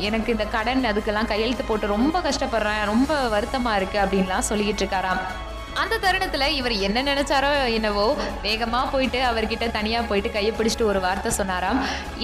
எனக்கு 0.00 0.32
இந்த 0.32 0.44
கடன் 0.44 0.84
அதுக்கெல்லாம் 0.84 1.26
கையெழுத்து 1.26 1.64
போட்டு 1.64 1.86
ரொம்ப 1.86 2.18
கஷ்டப்படுறேன். 2.18 2.84
ரொம்ப 2.84 3.14
வருத்தமாக 3.28 3.80
இருக்குது 3.80 4.04
அப்படின்லாம் 4.04 4.48
சொல்லிக்கிட்டு 4.48 4.84
இருக்காராம். 4.84 5.22
அந்த 5.82 5.94
தருணத்தில் 6.04 6.54
இவர் 6.58 6.74
என்ன 6.86 6.98
நினைச்சாரோ 7.08 7.50
என்னவோ 7.76 8.04
வேகமாக 8.44 8.86
போயிட்டு 8.92 9.18
அவர்கிட்ட 9.30 9.64
தனியாக 9.76 10.08
போயிட்டு 10.10 10.30
கையை 10.36 10.52
பிடிச்சிட்டு 10.58 10.86
ஒரு 10.90 11.00
வார்த்தை 11.04 11.30
சொன்னாராம். 11.38 11.78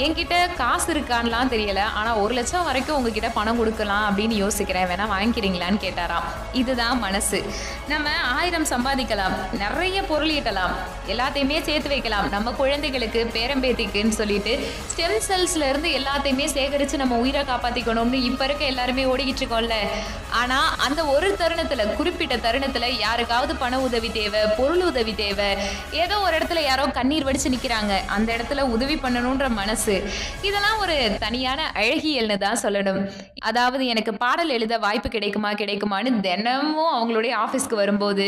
என்கிட்ட 0.05 0.35
காசு 0.61 0.89
இருக்கான்லாம் 0.95 1.51
தெரியல 1.55 1.81
ஆனால் 2.01 2.19
ஒரு 2.23 2.35
லட்சம் 2.39 2.67
வரைக்கும் 2.69 2.97
உங்ககிட்ட 2.99 3.31
பணம் 3.39 3.59
கொடுக்கலாம் 3.61 4.05
அப்படின்னு 4.09 4.37
யோசிக்கிறேன். 4.43 4.87
வேணா 4.91 5.07
வாங்கிக்கிறீங்களான்னு 5.15 5.81
கேட்டாராம். 5.87 6.29
இதுதான் 6.61 6.99
மனசு. 7.07 7.41
நம்ம 7.93 8.09
ஆயிரம் 8.39 8.69
சம்பாதிக்கலாம் 8.73 9.37
நிறைய 9.63 9.99
பொருள் 10.11 10.35
ஈட்டலாம் 10.37 10.75
எல்லாத்தையுமே 11.15 11.59
சேர்த்து 11.69 11.93
வைக்கலாம். 11.95 12.29
நம்ம 12.37 12.55
குழந்தைகளுக்கு 12.63 13.21
பேரம்பேத்திக்குன்னு 13.37 14.19
சொல்லிட்டு 14.21 14.55
ஸ்டெம் 14.93 15.19
செல்ஸ்ல 15.29 15.69
இருந்து 15.73 15.91
எல்லாத்தையுமே 16.01 16.49
சேகரித்து 16.57 17.03
நம்ம 17.05 17.21
உயிரை 17.25 17.45
காப்பாற்றிக்கணும்னு 17.53 18.21
இப்போ 18.31 18.45
இருக்க 18.51 18.65
எல்லாருமே 18.73 19.07
ஓடிக்கிட்டு 19.15 19.45
இருக்கோம்ல. 19.45 19.79
ஆனால் 20.43 20.69
அந்த 20.89 21.01
ஒரு 21.17 21.31
தருணத்தில் 21.43 21.95
குறிப்பிட்ட 21.99 22.35
தருணத்தில் 22.47 22.89
யாருக்காவது 23.41 23.63
பண 23.65 23.75
உதவி 23.89 24.09
தேவை 24.17 24.41
பொருள் 24.57 24.83
உதவி 24.89 25.13
தேவை 25.21 25.47
ஏதோ 26.03 26.15
ஒரு 26.25 26.33
இடத்துல 26.39 26.61
யாரோ 26.63 26.85
கண்ணீர் 26.97 27.27
வடிச்சு 27.27 27.53
நிற்கிறாங்க 27.53 27.93
அந்த 28.15 28.29
இடத்துல 28.37 28.65
உதவி 28.75 28.97
பண்ணணுன்ற 29.05 29.47
மனசு 29.61 29.95
இதெல்லாம் 30.49 30.81
ஒரு 30.85 30.97
தனியான 31.25 31.61
அழகியல்னு 31.83 32.37
தான் 32.45 32.61
சொல்லணும். 32.65 33.01
அதாவது 33.49 33.85
எனக்கு 33.93 34.13
பாடல் 34.23 34.53
எழுத 34.57 34.75
வாய்ப்பு 34.85 35.11
கிடைக்குமா 35.15 35.53
கிடைக்குமான்னு 35.61 36.11
தினமும் 36.27 36.93
அவங்களுடைய 36.97 37.33
ஆஃபீஸ்க்கு 37.45 37.79
வரும்போது 37.83 38.27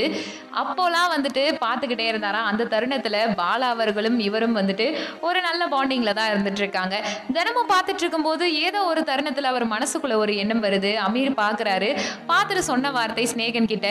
அப்போலாம் 0.63 1.13
வந்துட்டு 1.15 1.43
பார்த்துக்கிட்டே 1.65 2.07
இருந்தாராம். 2.13 2.49
அந்த 2.53 2.69
தருணத்தில் 2.75 3.19
பாலா 3.41 3.69
அவர்களும் 3.75 4.19
இவரும் 4.29 4.57
வந்துட்டு 4.61 4.87
ஒரு 5.29 5.41
நல்ல 5.49 5.63
பாண்டிங்கில் 5.75 6.17
தான் 6.21 6.31
இருந்துட்டு 6.33 6.63
இருக்காங்க 6.65 6.95
தினமும் 7.37 7.71
பார்த்துட்டு 7.75 8.05
இருக்கும்போது 8.05 8.47
ஏதோ 8.67 8.83
ஒரு 8.93 9.03
தருணத்தில் 9.13 9.51
அவர் 9.53 9.67
மனசுக்குள்ள 9.75 10.17
ஒரு 10.25 10.35
எண்ணம் 10.45 10.65
வருது. 10.67 10.93
அமீர் 11.07 11.39
பார்க்குறாரு. 11.45 11.91
பார்த்துட்டு 12.33 12.65
சொன்ன 12.73 12.95
வார்த்தை 12.99 13.27
ஸ்னேகன் 13.35 13.71
கிட்ட 13.75 13.89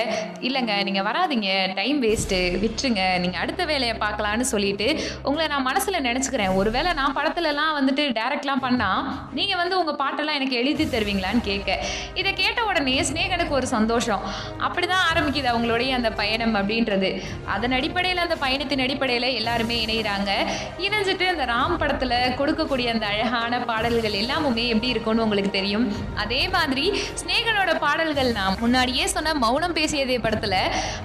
இல்லைங்க 0.49 0.75
நீங்கள் 0.89 1.09
வராதீங்க 1.11 1.49
டைம் 1.77 1.97
வேஸ்ட்டு 2.03 2.37
விட்டுருங்க 2.61 3.03
நீங்கள் 3.23 3.41
அடுத்த 3.43 3.61
வேலையை 3.69 3.95
பார்க்கலான்னு 4.03 4.45
சொல்லிட்டு 4.51 4.85
உங்களை 5.27 5.45
நான் 5.53 5.65
மனசில் 5.67 5.97
நினச்சிக்கிறேன். 6.07 6.51
ஒருவேளை 6.59 6.89
நான் 6.99 7.15
படத்துலலாம் 7.17 7.73
வந்துட்டு 7.77 8.03
டேரக்ட்லாம் 8.17 8.61
பண்ணால் 8.65 9.01
நீங்கள் 9.37 9.59
வந்து 9.61 9.75
உங்கள் 9.79 9.97
பாட்டெல்லாம் 10.01 10.37
எனக்கு 10.39 10.55
எழுதி 10.61 10.85
தருவீங்களான்னு 10.93 11.41
கேட்க. 11.49 11.71
இதை 12.19 12.31
கேட்ட 12.41 12.59
உடனே 12.69 12.93
ஸ்னேகனுக்கு 13.09 13.57
ஒரு 13.59 13.67
சந்தோஷம். 13.73 14.23
அப்படி 14.67 14.87
தான் 14.93 15.03
ஆரம்பிக்குது 15.09 15.49
அவங்களுடைய 15.53 15.89
அந்த 15.97 16.11
பயணம் 16.21 16.55
அப்படின்றது. 16.59 17.09
அதன் 17.55 17.75
அடிப்படையில் 17.79 18.23
அந்த 18.25 18.37
பயணத்தின் 18.45 18.83
அடிப்படையில் 18.85 19.27
எல்லாருமே 19.39 19.77
இணைகிறாங்க 19.85 20.31
இணைஞ்சிட்டு 20.85 21.27
அந்த 21.33 21.45
ராம் 21.53 21.77
படத்தில் 21.83 22.17
கொடுக்கக்கூடிய 22.39 22.87
அந்த 22.95 23.07
அழகான 23.13 23.59
பாடல்கள் 23.71 24.19
எல்லாமுமே 24.21 24.65
எப்படி 24.75 24.93
இருக்கும்னு 24.93 25.25
உங்களுக்கு 25.27 25.53
தெரியும். 25.59 25.85
அதே 26.25 26.41
மாதிரி 26.55 26.87
ஸ்னேகனோட 27.23 27.73
பாடல்கள் 27.85 28.31
நான் 28.39 28.59
முன்னாடியே 28.63 29.07
சொன்ன 29.17 29.37
மௌனம் 29.45 29.77
பேசியதே 29.81 30.19
படத்தில் 30.27 30.57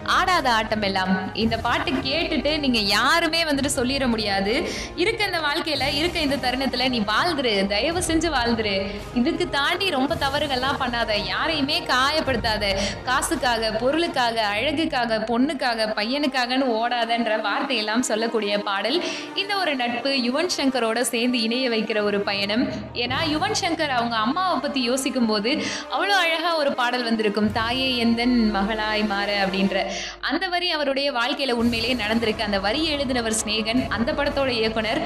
ஆடாத 0.04 0.52
ஆட்டம் 0.52 0.82
எல்லாம். 0.82 1.32
இந்த 1.34 1.56
பாட்டு 1.56 1.90
கேட்டுட்டு 1.90 2.58
நீங்கள் 2.58 2.88
யாருமே 2.96 3.44
வந்துட்டு 3.44 3.70
சொல்லிட 3.76 4.08
முடியாது. 4.08 4.54
இருக்க 4.96 5.24
இந்த 5.24 5.40
வாழ்க்கையில் 5.40 5.94
இருக்க 6.00 6.18
இந்த 6.18 6.36
தருணத்தில் 6.36 6.88
நீ 6.88 7.00
வாழ்ந்துரு 7.12 7.66
தயவு 7.66 8.02
செஞ்சு 8.08 8.30
வாழ்ந்துரு. 8.36 8.76
இதுக்கு 9.14 9.48
தாண்டி 9.48 9.90
ரொம்ப 9.90 10.14
தவறுகள்லாம் 10.14 10.80
பண்ணாத 10.82 11.24
யாரையுமே 11.24 11.78
காயப்படுத்தாத 11.92 12.64
காசுக்காக 13.04 13.70
பொருளுக்காக 13.70 14.42
அழகுக்காக 14.54 15.18
பொண்ணுக்காக 15.30 15.88
பையனுக்காகன்னு 15.98 16.68
ஓடாதன்ற 16.80 17.40
வார்த்தையெல்லாம் 17.40 18.06
சொல்லக்கூடிய 18.10 18.58
பாடல். 18.58 18.98
இந்த 19.34 19.56
ஒரு 19.56 19.74
நட்பு 19.76 20.10
யுவன் 20.28 20.52
சங்கரோட 20.56 21.00
சேர்ந்து 21.00 21.40
இணைய 21.42 21.70
வைக்கிற 21.70 22.02
ஒரு 22.02 22.20
பயணம். 22.20 22.64
ஏன்னா 22.94 23.20
யுவன் 23.32 23.58
சங்கர் 23.62 23.96
அவங்க 23.98 24.16
அம்மாவை 24.16 24.60
பற்றி 24.60 24.82
யோசிக்கும் 24.82 25.26
போது 25.26 25.50
அவ்வளோ 25.94 26.16
அழகாக 26.24 26.54
ஒரு 26.56 26.72
பாடல் 26.72 27.04
வந்திருக்கும். 27.04 27.52
தாயே 27.52 27.96
எந்தன் 27.96 28.36
மகளாய் 28.56 29.06
மாற 29.06 29.30
அப்படின்ற 29.44 29.85
அந்த 30.20 30.44
வரி 30.48 30.70
அவருடைய 30.70 31.08
வாழ்க்கையில் 31.12 31.58
உண்மையிலேயே 31.62 31.96
நடந்திருக்கு. 32.04 32.48
அந்த 32.48 32.60
வரி 32.66 32.82
எழுதினவர் 32.94 33.40
ஸ்நேகன் 33.44 33.82
அந்த 33.88 34.12
படத்தோட 34.12 34.50
இயக்குனர் 34.60 35.02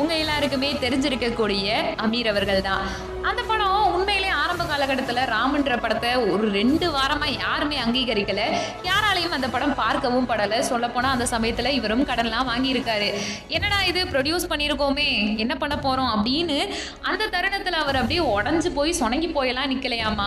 உங்க 0.00 0.12
எல்லாருக்குமே 0.14 0.68
தெரிஞ்சிருக்கக்கூடிய 0.72 1.68
அமீர் 2.04 2.28
அவர்கள் 2.32 2.66
தான். 2.68 2.84
அந்த 3.28 3.40
படம் 3.42 3.92
உண்மையிலே 3.94 4.28
ஆரம்ப 4.50 4.64
காலகட்டத்தில் 4.70 5.28
ராமன்ற 5.32 5.72
படத்தை 5.82 6.08
ஒரு 6.30 6.44
ரெண்டு 6.56 6.86
வாரமாக 6.94 7.34
யாருமே 7.42 7.76
அங்கீகரிக்கல. 7.82 8.40
யாராலையும் 8.88 9.34
அந்த 9.36 9.48
படம் 9.52 9.74
பார்க்கவும் 9.80 10.26
படலை. 10.30 10.58
சொல்லப்போனால் 10.70 11.14
அந்த 11.16 11.26
சமயத்தில் 11.32 11.76
இவரும் 11.76 12.02
கடன்லாம் 12.08 12.48
வாங்கியிருக்காரு. 12.50 13.08
என்னடா 13.56 13.78
இது 13.90 14.00
ப்ரொடியூஸ் 14.12 14.48
பண்ணியிருக்கோமே 14.52 15.06
என்ன 15.42 15.54
பண்ண 15.60 15.74
போகிறோம் 15.84 16.10
அப்படின்னு 16.14 16.56
அந்த 17.10 17.28
தருணத்தில் 17.34 17.78
அவர் 17.82 17.98
அப்படியே 18.00 18.22
உடஞ்சி 18.36 18.72
போய் 18.78 18.98
சொணங்கி 19.00 19.28
போயெல்லாம் 19.36 19.70
நிற்கலையாமா 19.74 20.26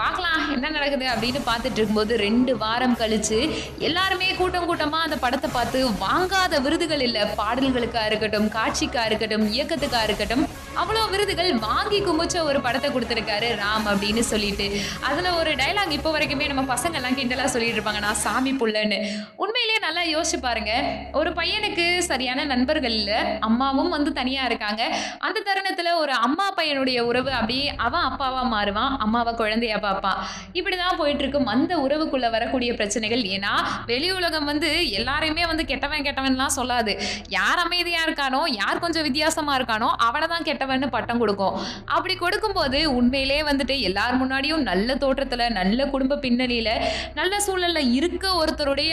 பார்க்கலாம் 0.00 0.44
என்ன 0.54 0.70
நடக்குது 0.76 1.08
அப்படின்னு 1.14 1.42
பார்த்துட்டு 1.48 1.78
இருக்கும்போது 1.80 2.14
ரெண்டு 2.26 2.54
வாரம் 2.62 2.96
கழிச்சு 3.02 3.40
எல்லாருமே 3.88 4.28
கூட்டம் 4.40 4.68
கூட்டமாக 4.70 5.06
அந்த 5.08 5.18
படத்தை 5.24 5.50
பார்த்து 5.56 5.80
வாங்காத 6.06 6.60
விருதுகள் 6.66 7.04
இல்லை. 7.08 7.24
பாடல்களுக்காக 7.40 8.08
இருக்கட்டும் 8.12 8.48
காட்சிக்காக 8.58 9.08
இருக்கட்டும் 9.10 9.46
இயக்கத்துக்காக 9.56 10.06
இருக்கட்டும் 10.10 10.46
அவ்வளோ 10.82 11.02
விருதுகள் 11.12 11.50
வாங்கி 11.64 11.98
குமிச்ச 12.06 12.36
ஒரு 12.48 12.58
படத்தை 12.66 12.88
கொடுத்துருக்காரு 12.94 13.48
ராம் 13.60 13.86
அப்படின்னு 13.92 14.22
சொல்லிட்டு. 14.30 14.66
அதில் 15.08 15.28
ஒரு 15.40 15.50
டைலாக் 15.60 15.94
இப்போ 15.96 16.10
வரைக்குமே 16.14 16.46
நம்ம 16.52 16.62
பசங்கள்லாம் 16.74 17.16
கிண்டலாக 17.18 17.48
சொல்லிட்டு 17.54 17.76
இருப்பாங்க 17.78 18.00
நான் 18.06 18.20
சாமி 18.24 18.52
புள்ளன்னு. 18.60 18.98
உண்மையிலேயே 19.42 19.80
நல்லா 19.86 20.02
யோசிச்சு 20.14 20.38
பாருங்க. 20.46 20.72
ஒரு 21.20 21.30
பையனுக்கு 21.38 21.84
சரியான 22.10 22.46
நண்பர்கள் 22.52 22.96
இல்லை 23.00 23.18
அம்மாவும் 23.48 23.92
வந்து 23.96 24.12
தனியாக 24.20 24.48
இருக்காங்க. 24.50 24.82
அந்த 25.26 25.44
தருணத்தில் 25.48 25.90
ஒரு 26.02 26.14
அம்மா 26.26 26.46
பையனுடைய 26.58 26.98
உறவு 27.10 27.30
அப்படியே 27.40 27.66
அவன் 27.86 28.06
அப்பாவாக 28.10 28.46
மாறுவான் 28.54 28.92
அம்மாவை 29.06 29.34
குழந்தையா 29.42 29.78
பார்ப்பான். 29.86 30.18
இப்படி 30.58 30.78
தான் 30.82 30.98
போயிட்டு 31.02 31.24
இருக்கும் 31.24 31.50
அந்த 31.54 31.72
உறவுக்குள்ள 31.84 32.26
வரக்கூடிய 32.36 32.70
பிரச்சனைகள். 32.80 33.24
ஏன்னா 33.36 33.54
வெளி 33.92 34.10
உலகம் 34.18 34.50
வந்து 34.52 34.72
எல்லாரையுமே 35.00 35.46
வந்து 35.52 35.66
கெட்டவன் 35.72 36.06
கெட்டவன்லாம் 36.08 36.56
சொல்லாது. 36.58 36.94
யார் 37.38 37.62
அமைதியாக 37.66 38.06
இருக்கானோ 38.08 38.42
யார் 38.60 38.84
கொஞ்சம் 38.86 39.08
வித்தியாசமாக 39.10 39.58
இருக்கானோ 39.60 39.90
அவனை 40.08 40.28
தான் 40.34 40.46
கெட்டவன்னு 40.64 40.94
பட்டம் 40.96 41.20
கொடுக்கும். 41.22 41.54
அப்படி 41.96 42.14
கொடுக்கும்போது 42.24 42.78
உண்மையிலே 42.98 43.38
வந்துட்டு 43.48 43.74
எல்லார் 43.88 44.18
முன்னாடியும் 44.20 44.62
நல்ல 44.70 44.94
தோற்றத்துல 45.02 45.48
நல்ல 45.58 45.86
குடும்ப 45.94 46.18
பின்னணியில 46.24 46.70
நல்ல 47.18 47.34
சூழல்ல 47.46 47.80
இருக்க 47.98 48.24
ஒருத்தருடைய 48.40 48.92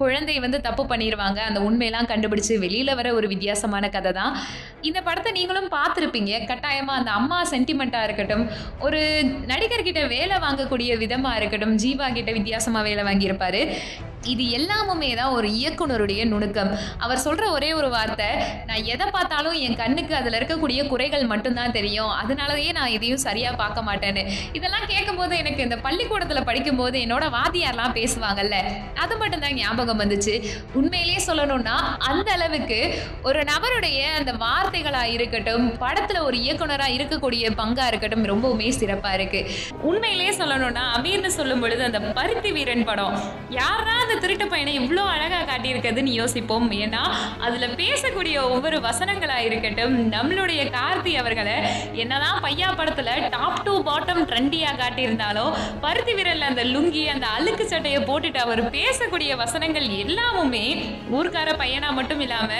குழந்தை 0.00 0.36
வந்து 0.44 0.58
தப்பு 0.66 0.84
பண்ணிடுவாங்க 0.92 1.40
அந்த 1.48 1.60
உண்மையெல்லாம் 1.68 2.10
கண்டுபிடிச்சு 2.12 2.56
வெளியில 2.64 2.96
வர 2.98 3.08
ஒரு 3.18 3.26
வித்தியாசமான 3.34 3.84
கதை 3.96 4.12
தான். 4.20 4.34
இந்த 4.88 4.98
படத்தை 5.08 5.32
நீங்களும் 5.38 5.70
பார்த்துருப்பீங்க. 5.76 6.32
கட்டாயமா 6.50 6.94
அந்த 7.00 7.12
அம்மா 7.20 7.38
சென்டிமெண்ட்டாக 7.54 8.08
இருக்கட்டும் 8.08 8.44
ஒரு 8.86 9.00
நடிகர்கிட்ட 9.52 10.02
வேலை 10.16 10.36
வாங்கக்கூடிய 10.46 10.90
விதமாக 11.04 11.40
இருக்கட்டும் 11.40 11.74
ஜீவா 11.84 12.08
கிட்ட 12.18 12.30
வித்தியாசமாக 12.38 12.86
வேலை 12.90 13.04
வாங்கியிருப்பாரு. 13.08 13.62
இது 14.32 14.44
எல்லாமுமே 14.58 15.08
தான் 15.18 15.34
ஒரு 15.38 15.48
இயக்குனருடைய 15.58 16.22
நுணுக்கம். 16.30 16.70
அவர் 17.04 17.24
சொல்கிற 17.26 17.44
ஒரே 17.56 17.68
ஒரு 17.80 17.88
வார்த்தை 17.94 18.28
நான் 18.68 18.88
எதை 18.94 19.06
பார்த்தாலும் 19.16 19.58
என் 19.66 19.78
கண்ணுக்கு 19.82 20.14
அதில் 20.20 20.36
இருக்கக்கூடிய 20.38 20.80
குறைகள் 20.98 21.28
மட்டும்தான் 21.32 21.74
தெரியும். 21.76 22.12
அதனாலயே 22.20 22.70
நான் 22.76 22.92
இதையும் 22.94 23.20
சரியாக 23.24 23.54
பார்க்க 23.60 23.80
மாட்டேன்னு. 23.88 24.22
இதெல்லாம் 24.58 24.86
கேட்கும்போது 24.92 25.34
எனக்கு 25.42 25.60
இந்த 25.66 25.76
பள்ளிக்கூடத்தில் 25.84 26.46
படிக்கும்போது 26.48 26.96
என்னோட 27.04 27.24
வாத்தியார்லாம் 27.34 27.94
பேசுவாங்கல்ல 27.98 28.56
அது 29.02 29.14
மட்டும்தான் 29.20 29.54
ஞாபகம் 29.60 30.00
வந்துச்சு. 30.02 30.34
உண்மையிலேயே 30.78 31.20
சொல்லணும்னா 31.26 31.76
அந்த 32.10 32.28
அளவுக்கு 32.36 32.78
ஒரு 33.28 33.42
நபருடைய 33.50 34.00
அந்த 34.20 34.32
வார்த்தைகளாக 34.42 35.12
இருக்கட்டும் 35.18 35.66
படத்தில் 35.84 36.20
ஒரு 36.28 36.38
இயக்குனராக 36.46 36.96
இருக்கக்கூடிய 36.96 37.52
பங்காக 37.60 37.86
இருக்கட்டும் 37.92 38.26
ரொம்பவுமே 38.32 38.70
சிறப்பாக 38.80 39.18
இருக்கு. 39.18 39.42
உண்மையிலேயே 39.90 40.32
சொல்லணும்னா 40.40 40.84
அமீர்னு 40.96 41.32
சொல்லும் 41.38 41.62
பொழுது 41.66 41.86
அந்த 41.90 42.00
பருத்தி 42.18 42.52
வீரன் 42.58 42.86
படம் 42.90 43.16
யாரா 43.60 43.94
அந்த 44.02 44.18
திருட்டு 44.26 44.48
பையனை 44.54 44.74
இவ்வளோ 44.80 45.06
அழகாக 45.14 45.44
காட்டியிருக்குதுன்னு 45.52 46.18
யோசிப்போம். 46.20 46.68
ஏன்னா 46.84 47.04
அதில் 47.46 47.78
பேசக்கூடிய 47.84 48.36
ஒவ்வொரு 48.56 48.76
வசனங்களாக 48.90 49.48
இருக்கட்டும் 49.48 49.96
நம்மளுடைய 50.16 50.60
பாரதி 50.88 51.16
அவர்களை 51.16 51.54
என்னதான் 51.94 52.42
பையா 52.42 52.68
படத்துல 52.78 53.10
டாப் 53.28 53.62
டு 53.64 53.72
பாட்டம் 53.82 54.20
ட்ரெண்டியா 54.30 54.70
காட்டியிருந்தாலும் 54.78 55.50
பருத்தி 55.80 56.12
விரல்ல 56.14 56.48
அந்த 56.48 56.62
லுங்கி 56.64 57.02
அந்த 57.06 57.26
அழுக்கு 57.26 57.64
சட்டையை 57.68 58.00
போட்டுட்டு 58.02 58.36
அவர் 58.36 58.62
பேசக்கூடிய 58.70 59.36
வசனங்கள் 59.36 59.86
எல்லாமுமே 59.98 60.64
ஊர்க்கார 61.12 61.52
பையனா 61.58 61.90
மட்டும் 61.90 62.20
இல்லாம 62.20 62.50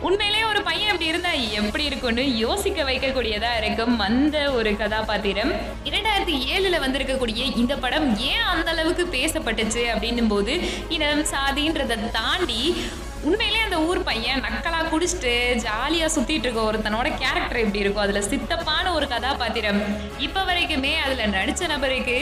உண்மையிலேயே 0.00 0.44
ஒரு 0.44 0.62
பையன் 0.62 0.90
அப்படி 0.90 1.10
இருந்தா 1.10 1.32
எப்படி 1.52 1.84
இருக்கும்னு 1.84 2.38
யோசிக்க 2.38 2.82
வைக்கக்கூடியதா 2.84 3.52
இருக்கும் 3.60 3.96
அந்த 4.00 4.36
ஒரு 4.52 4.72
கதாபாத்திரம். 4.76 5.52
இரண்டாயிரத்தி 5.84 6.36
ஏழுல 6.52 6.78
வந்திருக்கக்கூடிய 6.84 7.42
இந்த 7.56 7.76
படம் 7.76 8.08
ஏன் 8.24 8.46
அந்த 8.46 8.70
அளவுக்கு 8.70 9.06
பேசப்பட்டுச்சு 9.12 9.84
அப்படின்னும் 9.92 10.28
போது 10.28 10.54
இனம் 10.88 11.24
சாதின்றதை 11.32 11.98
தாண்டி 12.10 12.62
உண்மையிலே 13.24 13.61
அந்த 13.72 13.90
ஊர் 13.90 14.00
பையன் 14.06 14.42
நக்கலா 14.44 14.78
குடிச்சிட்டு 14.92 15.30
ஜாலியாக 15.64 16.08
சுற்றிட்டு 16.14 16.46
இருக்க 16.46 16.60
ஒருத்தனோட 16.70 17.08
கேரக்டர் 17.20 17.60
எப்படி 17.62 17.80
இருக்கும் 17.82 18.02
அதில் 18.04 18.26
சித்தப்பான 18.32 18.86
ஒரு 18.96 19.06
கதாபாத்திரம். 19.12 19.78
இப்போ 20.26 20.40
வரைக்குமே 20.48 20.90
அதில் 21.04 21.32
நடித்த 21.34 21.68
நபருக்கு 21.70 22.16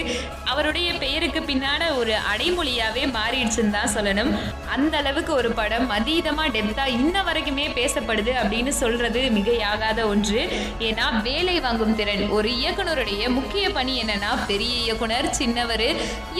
அவருடைய 0.53 0.89
பெயருக்கு 1.03 1.41
பின்னாட 1.49 1.83
ஒரு 2.01 2.13
அடைமொழியாகவே 2.33 3.03
மாறிடுச்சுன்னு 3.17 3.75
தான் 3.79 3.93
சொல்லணும். 3.97 4.31
அந்த 4.77 4.95
அளவுக்கு 5.03 5.33
ஒரு 5.41 5.51
படம் 5.61 5.89
அதீதமாக 5.97 6.53
டெப்த்தாக 6.57 6.95
இன்ன 6.99 7.25
வரைக்குமே 7.31 7.67
பேசப்படுது 7.79 8.35
அப்படின்னு 8.43 8.75
சொல்கிறது 8.83 9.23
மிகையாகாத 9.39 10.07
ஒன்று. 10.13 10.45
ஏன்னா 10.91 11.09
வேலை 11.29 11.57
வாங்கும் 11.67 11.99
திறன். 12.03 12.25
ஒரு 12.39 12.51
இயக்குனருடைய 12.61 13.25
முக்கிய 13.39 13.65
பணி 13.81 13.95
என்னன்னா 14.05 14.33
பெரிய 14.53 14.77
இயக்குனர் 14.85 15.31
சின்னவர் 15.41 15.87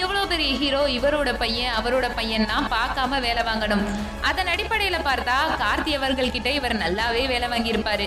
எவ்வளோ 0.05 0.25
பெரிய 0.35 0.53
ஹீரோ 0.63 0.85
இவரோட 0.99 1.33
பையன் 1.43 1.77
அவரோட 1.81 2.07
பையன்னா 2.21 2.59
பார்க்காம 2.77 3.21
வேலை 3.29 3.45
வாங்கணும். 3.51 3.85
அதன் 4.31 4.51
அடிப்படையில் 4.55 5.00
பார்த்தா 5.09 5.37
கார்த்தி 5.63 5.93
அவர்கள் 5.99 6.35
கிட்ட 6.37 6.51
இவர் 6.59 6.77
நல்லாவே 6.85 7.25
வேலை 7.33 7.49
வாங்கியிருப்பாரு. 7.53 8.07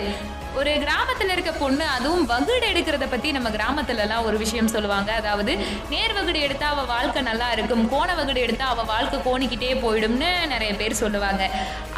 ஒரு 0.60 0.72
கிராமத்தில் 0.84 1.32
இருக்க 1.34 1.52
பொண்ணு 1.62 1.86
அதுவும் 1.94 2.26
வகுடு 2.32 2.66
எடுக்கிறத 2.72 3.06
பற்றி 3.14 3.30
நம்ம 3.38 3.52
கிராமத்துலலாம் 3.58 4.26
ஒரு 4.30 4.38
விஷயம் 4.44 4.74
சொல்லுவாங்க. 4.74 5.12
அதாவது 5.22 5.54
நேர் 5.94 6.16
வகுடு 6.18 6.42
எடுத்தா 6.48 6.68
அவள் 6.74 6.92
வாழ்க்கை 6.96 7.24
நல்லா 7.30 7.48
இருக்கும் 7.56 7.86
கோண 7.94 8.10
வகுடு 8.20 8.42
எடுத்தா 8.48 8.68
அவள் 8.74 8.92
வாழ்க்கை 8.96 9.20
கோணிக்கிட்டே 9.30 9.72
போயிடும்னு 9.86 10.32
நிறைய 10.56 10.74
பேர் 10.82 11.02
சொல்லுவாங்க. 11.04 11.46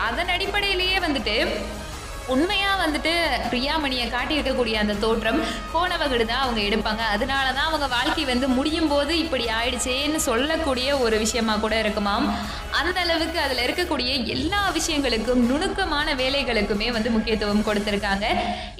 அதன் 0.10 0.34
அடிப்படையிலேயே 0.36 1.00
வந்துட்டு 1.08 1.36
உண்மையாக 2.34 2.78
வந்துட்டு 2.84 3.12
பிரியாமணியை 3.50 4.06
காட்டியிருக்கக்கூடிய 4.14 4.76
அந்த 4.84 4.94
தோற்றம் 5.04 5.38
கோணவகடு 5.74 6.26
தான் 6.30 6.44
அவங்க 6.44 6.62
எடுப்பாங்க. 6.70 7.04
அதனால 7.16 7.46
தான் 7.58 7.68
அவங்க 7.70 7.88
வாழ்க்கை 7.98 8.24
வந்து 8.30 8.48
முடியும் 8.56 8.90
போது 8.94 9.14
இப்படி 9.24 9.46
ஆயிடுச்சேன்னு 9.58 10.22
சொல்லக்கூடிய 10.30 10.88
ஒரு 11.06 11.18
விஷயமா 11.24 11.56
கூட 11.66 11.76
இருக்குமாம். 11.84 12.26
அந்த 12.80 12.98
அளவுக்கு 13.04 13.40
அதில் 13.46 13.62
இருக்கக்கூடிய 13.66 14.12
எல்லா 14.34 14.62
விஷயங்களுக்கும் 14.78 15.42
நுணுக்கமான 15.50 16.08
வேலைகளுக்குமே 16.22 16.88
வந்து 16.96 17.10
முக்கியத்துவம் 17.16 17.64
கொடுத்துருக்காங்க. 17.68 18.26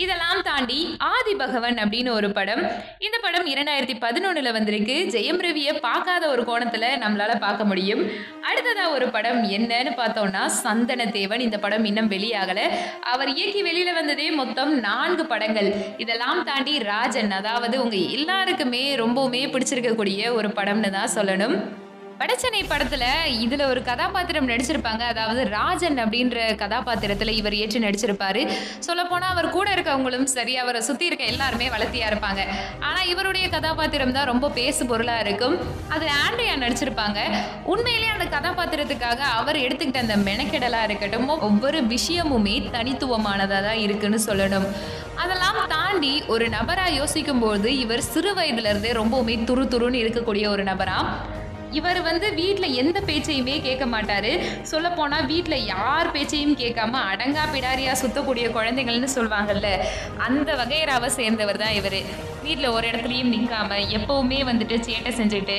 இதெல்லாம் 0.04 0.42
தாண்டி 0.48 0.80
ஆதி 1.12 1.34
பகவன் 1.42 1.78
அப்படின்னு 1.84 2.12
ஒரு 2.20 2.30
படம். 2.38 2.64
இந்த 3.06 3.18
படம் 3.26 3.48
இரண்டாயிரத்தி 3.54 3.96
பதினொன்றில் 4.06 4.52
வந்திருக்கு. 4.58 4.96
ஜெயம் 5.16 5.42
ரவியை 5.46 5.74
பார்க்காத 5.88 6.24
ஒரு 6.34 6.44
கோணத்தில் 6.50 6.88
நம்மளால் 7.04 7.44
பார்க்க 7.46 7.70
முடியும். 7.72 8.04
அடுத்ததாக 8.50 8.96
ஒரு 8.98 9.08
படம் 9.16 9.42
என்னன்னு 9.58 9.94
பார்த்தோம்னா 10.02 10.44
சந்தன 10.64 11.06
தேவன் 11.18 11.46
இந்த 11.48 11.60
படம் 11.66 11.86
இன்னும் 11.92 12.12
வெளியாகலை. 12.16 12.68
அவர் 13.14 13.32
இயக்கி 13.36 13.64
வெளியில 13.70 13.94
வந்ததே 14.00 14.28
மொத்தம் 14.42 14.74
நான்கு 14.80 15.26
படங்கள். 15.26 15.72
இதெல்லாம் 15.98 16.44
தாண்டி 16.44 16.76
ராஜன் 16.92 17.34
அதாவது 17.40 17.82
உங்க 17.86 17.96
எல்லாருக்குமே 18.18 18.84
ரொம்பவுமே 19.04 19.44
பிடிச்சிருக்கக்கூடிய 19.56 20.34
ஒரு 20.40 20.52
படம்னு 20.60 20.92
தான் 21.00 21.16
சொல்லணும். 21.18 21.58
வடச்சென்னை 22.20 22.60
படத்துல 22.72 23.06
இதுல 23.46 23.64
ஒரு 23.72 23.82
கதாபாத்திரம் 23.88 24.48
நடிச்சிருப்பாங்க. 24.52 25.04
அதாவது 25.12 25.42
ராஜன் 25.56 25.98
அப்படின்ற 26.04 26.38
கதாபாத்திரத்துல 26.62 27.34
இவர் 27.40 27.56
ஏற்று 27.62 27.80
நடிச்சிருப்பாரு. 27.86 28.42
சொல்லப்போனா 28.88 29.28
அவர் 29.34 29.48
கூட 29.56 29.68
இருக்கவங்களும் 29.76 30.24
சரி 30.36 30.54
அவரை 30.62 30.82
சுத்தி 30.88 31.06
இருக்க 31.10 31.26
எல்லாருமே 31.34 31.68
வளர்த்தியா 31.76 32.08
இருப்பாங்க. 32.12 32.42
ஆனா 32.88 33.02
இவருடைய 33.12 33.50
கதாபாத்திரம் 33.56 34.16
தான் 34.18 34.30
ரொம்ப 34.32 34.50
பேசு 34.60 34.86
பொருளா 34.92 35.18
இருக்கும். 35.26 35.56
அது 35.96 36.08
ஆண்ட்ரியா 36.24 36.56
நடிச்சிருப்பாங்க. 36.64 37.20
உண்மையிலேயே 37.74 38.14
அந்த 38.16 38.28
கதாபாத்திரத்துக்காக 38.38 39.22
அவர் 39.42 39.64
எடுத்துக்கிட்ட 39.66 40.06
அந்த 40.06 40.18
மெனக்கெடலா 40.30 40.84
இருக்கட்டும் 40.90 41.30
ஒவ்வொரு 41.50 41.82
விஷயமுமே 41.96 42.58
தனித்துவமானதா 42.78 43.62
தான் 43.70 43.82
இருக்குன்னு 43.86 44.20
சொல்லணும். 44.30 44.68
அதெல்லாம் 45.24 45.62
தாண்டி 45.76 46.16
ஒரு 46.36 46.48
நபரா 46.58 46.88
யோசிக்கும்போது 47.02 47.70
இவர் 47.86 48.10
சிறு 48.14 48.34
வயதுல 48.40 48.72
இருந்தே 48.74 48.94
ரொம்பவுமே 49.02 49.38
துரு 49.50 49.66
துருன்னு 49.74 50.04
இருக்கக்கூடிய 50.06 50.48
ஒரு 50.58 50.64
நபரா. 50.72 51.00
இவர் 51.78 52.00
வந்து 52.08 52.28
வீட்டில் 52.40 52.76
எந்த 52.82 52.98
பேச்சையுமே 53.10 53.56
கேட்க 53.68 53.86
மாட்டாரு. 53.94 54.32
சொல்லப்போனால் 54.72 55.28
வீட்டில் 55.32 55.66
யார் 55.74 56.14
பேச்சையும் 56.16 56.56
கேட்காம 56.62 57.02
அடங்கா 57.12 57.44
பிடாரியா 57.54 57.94
சுத்தக்கூடிய 58.02 58.46
குழந்தைங்கள்னு 58.58 59.10
சொல்லுவாங்கல்ல 59.16 59.70
அந்த 60.28 60.50
வகையராவை 60.62 61.10
சேர்ந்தவர் 61.20 61.62
தான் 61.64 61.76
இவர். 61.80 62.00
வீட்டில் 62.46 62.74
ஒரு 62.76 62.86
இடத்துலையும் 62.92 63.32
நிற்காம 63.36 63.78
எப்பவுமே 63.98 64.40
வந்துட்டு 64.50 64.78
சேட்டை 64.88 65.12
செஞ்சுட்டு 65.20 65.58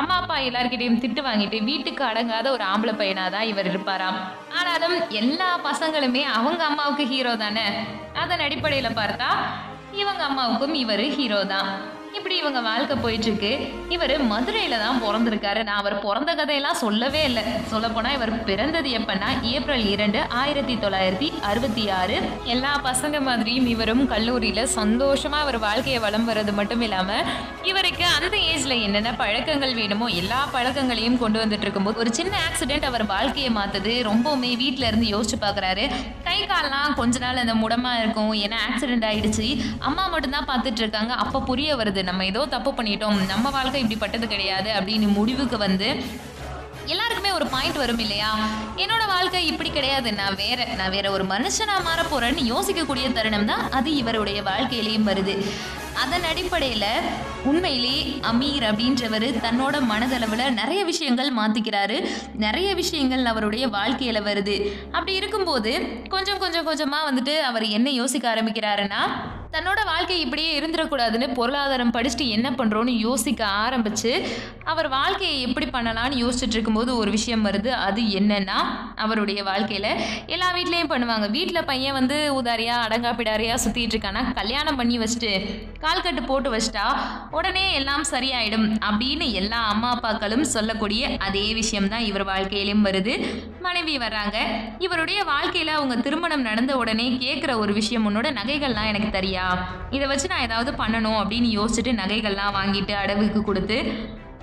அம்மா 0.00 0.16
அப்பா 0.20 0.36
எல்லாருக்கிட்டையும் 0.48 1.00
திட்டு 1.04 1.22
வாங்கிட்டு 1.28 1.60
வீட்டுக்கு 1.70 2.02
அடங்காத 2.10 2.46
ஒரு 2.56 2.64
ஆம்பளை 2.72 2.94
பையனாக 3.00 3.32
தான் 3.36 3.48
இவர் 3.52 3.70
இருப்பாராம். 3.72 4.18
ஆனாலும் 4.58 4.96
எல்லா 5.22 5.50
பசங்களுமே 5.68 6.24
அவங்க 6.38 6.62
அம்மாவுக்கு 6.70 7.06
ஹீரோ 7.12 7.34
தானே? 7.44 7.66
அதன் 8.22 8.44
அடிப்படையில் 8.46 8.98
பார்த்தா 9.00 9.30
இவங்க 10.02 10.22
அம்மாவுக்கும் 10.30 10.74
இவர் 10.84 11.06
ஹீரோ 11.18 11.40
தான். 11.54 11.70
இப்படி 12.18 12.36
இவங்க 12.42 12.60
வாழ்க்கை 12.68 12.96
போயிட்டு 13.02 13.26
இருக்கு 13.28 13.50
இவர் 13.94 14.14
மதுரையில 14.30 14.76
தான் 14.82 15.00
பிறந்திருக்காரு. 15.02 15.60
நான் 15.68 15.80
அவர் 15.82 15.96
பிறந்த 16.04 16.30
கதையெல்லாம் 16.38 16.78
சொல்லவே 16.82 17.20
இல்லை. 17.28 17.42
சொல்லப்போனா 17.72 18.10
இவர் 18.16 18.32
பிறந்தது 18.48 18.88
எப்பன்னா 18.98 19.28
ஏப்ரல் 19.52 19.84
இரண்டு 19.94 20.20
ஆயிரத்தி 20.40 20.74
தொள்ளாயிரத்தி 20.84 21.28
அறுபத்தி 21.50 21.84
ஆறு. 21.98 22.16
எல்லா 22.54 22.72
பசங்க 22.88 23.18
மாதிரியும் 23.28 23.68
இவரும் 23.74 24.02
கல்லூரியில 24.12 24.66
சந்தோஷமா 24.78 25.38
அவர் 25.44 25.58
வாழ்க்கையை 25.66 26.00
வளம் 26.06 26.26
வர்றது 26.30 26.54
மட்டும் 26.60 26.82
இல்லாம 26.86 27.20
இவருக்கு 27.70 28.04
அந்த 28.16 28.36
ஏஜ்ல 28.50 28.74
என்னென்ன 28.82 29.12
பழக்கங்கள் 29.22 29.74
வேணுமோ 29.80 30.06
எல்லா 30.20 30.40
பழக்கங்களையும் 30.52 31.18
கொண்டு 31.22 31.38
வந்துட்டு 31.44 31.66
இருக்கும்போது 31.66 32.02
ஒரு 32.04 32.12
சின்ன 32.18 32.34
ஆக்சிடென்ட் 32.48 32.88
அவர் 32.90 33.06
வாழ்க்கையை 33.14 33.52
மாத்துது. 33.58 33.94
ரொம்பவுமே 34.10 34.52
வீட்ல 34.64 34.86
இருந்து 34.90 35.08
யோசிச்சு 35.14 35.38
பார்க்கறாரு 35.46 35.86
கை 36.28 36.38
கால்லாம் 36.52 36.94
கொஞ்ச 37.00 37.18
நாள் 37.18 37.42
அந்த 37.44 37.56
முடமா 37.62 37.94
இருக்கும். 38.02 38.32
ஏன்னா 38.44 38.60
ஆக்சிடென்ட் 38.68 39.08
ஆயிடுச்சு. 39.10 39.48
அம்மா 39.88 40.06
மட்டும்தான் 40.06 40.50
பார்த்துட்டு 40.52 40.82
இருக்காங்க. 40.84 41.12
அப்போ 41.24 41.40
புரிய 41.50 41.76
வருது 41.76 42.06
நம்ம 42.08 42.24
ஏதோ 42.24 42.42
தப்பு 42.54 42.70
பண்ணிட்டோம் 42.78 43.20
நம்ம 43.26 43.50
வாழ்க்கை 43.50 43.80
இப்படிப்பட்டது 43.84 44.26
கிடையாது 44.34 44.70
அப்படின்னு 44.78 45.08
முடிவுக்கு 45.18 45.58
வந்து 45.66 45.88
எல்லாருக்குமே 46.92 47.30
ஒரு 47.38 47.46
பாயிண்ட் 47.52 47.78
வரும் 47.80 47.98
இல்லையா? 47.98 48.28
என்னோட 48.82 49.02
வாழ்க்கை 49.06 49.40
இப்படி 49.46 49.70
கிடையாது. 49.70 50.08
நான் 50.20 50.38
வேற 50.42 50.58
நான் 50.78 50.94
வேற 50.94 51.06
ஒரு 51.10 51.24
மனுஷனா 51.32 51.74
மாற 51.88 52.00
போறேன்னு 52.12 52.42
யோசிக்கக்கூடிய 52.52 53.06
தருணம் 53.12 53.48
தான் 53.50 53.64
அது 53.78 53.90
இவருடைய 54.02 54.38
வாழ்க்கையிலையும் 54.42 55.08
வருது. 55.10 55.34
அதன் 56.02 56.26
அடிப்படையில் 56.30 56.90
உண்மையிலே 57.50 57.96
அமீர் 58.30 58.64
அப்படின்றவர் 58.68 59.26
தன்னோட 59.44 59.76
மனதளவில் 59.90 60.54
நிறைய 60.60 60.80
விஷயங்கள் 60.90 61.30
மாற்றிக்கிறாரு 61.38 61.98
நிறைய 62.44 62.68
விஷயங்கள் 62.80 63.24
அவருடைய 63.32 63.64
வாழ்க்கையில் 63.76 64.26
வருது. 64.28 64.56
அப்படி 64.92 65.14
இருக்கும்போது 65.20 65.72
கொஞ்சம் 66.14 66.42
கொஞ்சம் 66.44 66.68
கொஞ்சமாக 66.70 67.08
வந்துட்டு 67.10 67.36
அவர் 67.50 67.66
என்ன 67.78 67.90
யோசிக்க 68.00 68.26
ஆரம்பிக்கிறாருன்னா 68.34 69.02
தன்னோட 69.52 69.80
வாழ்க்கை 69.90 70.16
இப்படியே 70.20 70.48
இருந்துடக்கூடாதுன்னு 70.60 71.26
பொருளாதாரம் 71.34 71.92
படிச்சுட்டு 71.92 72.24
என்ன 72.36 72.48
பண்ணுறோன்னு 72.50 72.92
யோசிக்க 73.04 73.42
ஆரம்பித்து 73.46 74.10
அவர் 74.72 74.88
வாழ்க்கையை 74.96 75.36
எப்படி 75.46 75.66
பண்ணலான்னு 75.66 76.18
யோசிச்சுட்டு 76.22 76.56
இருக்கும்போது 76.56 76.90
ஒரு 76.96 77.10
விஷயம் 77.10 77.46
வருது. 77.46 77.70
அது 77.86 78.02
என்னன்னா 78.18 78.58
அவருடைய 79.04 79.40
வாழ்க்கையில் 79.50 79.90
எல்லா 80.34 80.48
வீட்லேயும் 80.56 80.92
பண்ணுவாங்க. 80.92 81.28
வீட்டில் 81.36 81.68
பையன் 81.70 81.96
வந்து 82.00 82.18
உதாரியா 82.40 82.74
அடங்காப்பிடாரியா 82.86 83.56
சுற்றிட்டு 83.64 83.96
இருக்கானா 83.96 84.24
கல்யாணம் 84.40 84.78
பண்ணி 84.80 84.98
வச்சுட்டு 84.98 85.32
கால்கட்டு 85.88 86.26
போட்டு 86.26 86.56
வச்சிட்டா 86.56 86.86
உடனே 87.30 87.72
எல்லாம் 87.72 88.04
சரியாயிடும் 88.10 88.76
அப்படின்னு 88.90 89.32
எல்லா 89.32 89.66
அம்மா 89.66 90.00
அப்பாக்களும் 90.00 90.40
சொல்லக்கூடிய 90.40 91.16
அதே 91.18 91.54
விஷயம்தான் 91.54 92.00
இவர் 92.00 92.24
வாழ்க்கையிலும் 92.24 92.84
வருது. 92.84 93.26
மனைவி 93.60 93.98
வர்றாங்க. 93.98 94.36
இவருடைய 94.78 95.24
வாழ்க்கையில் 95.24 95.72
அவங்க 95.72 95.96
திருமணம் 95.96 96.42
நடந்த 96.42 96.76
உடனே 96.76 97.08
கேட்குற 97.10 97.58
ஒரு 97.58 97.72
விஷயம் 97.72 98.06
உன்னோட 98.08 98.28
நகைகள்லாம் 98.28 98.86
எனக்கு 98.86 99.18
தரியா? 99.18 99.68
இதை 99.90 100.08
வச்சு 100.08 100.28
நான் 100.28 100.40
ஏதாவது 100.40 100.72
பண்ணணும் 100.72 101.18
அப்படின்னு 101.20 101.48
யோசிச்சுட்டு 101.58 101.92
நகைகள்லாம் 102.02 102.56
வாங்கிட்டு 102.58 102.92
அடவுக்கு 102.92 103.42
கொடுத்து 103.42 103.78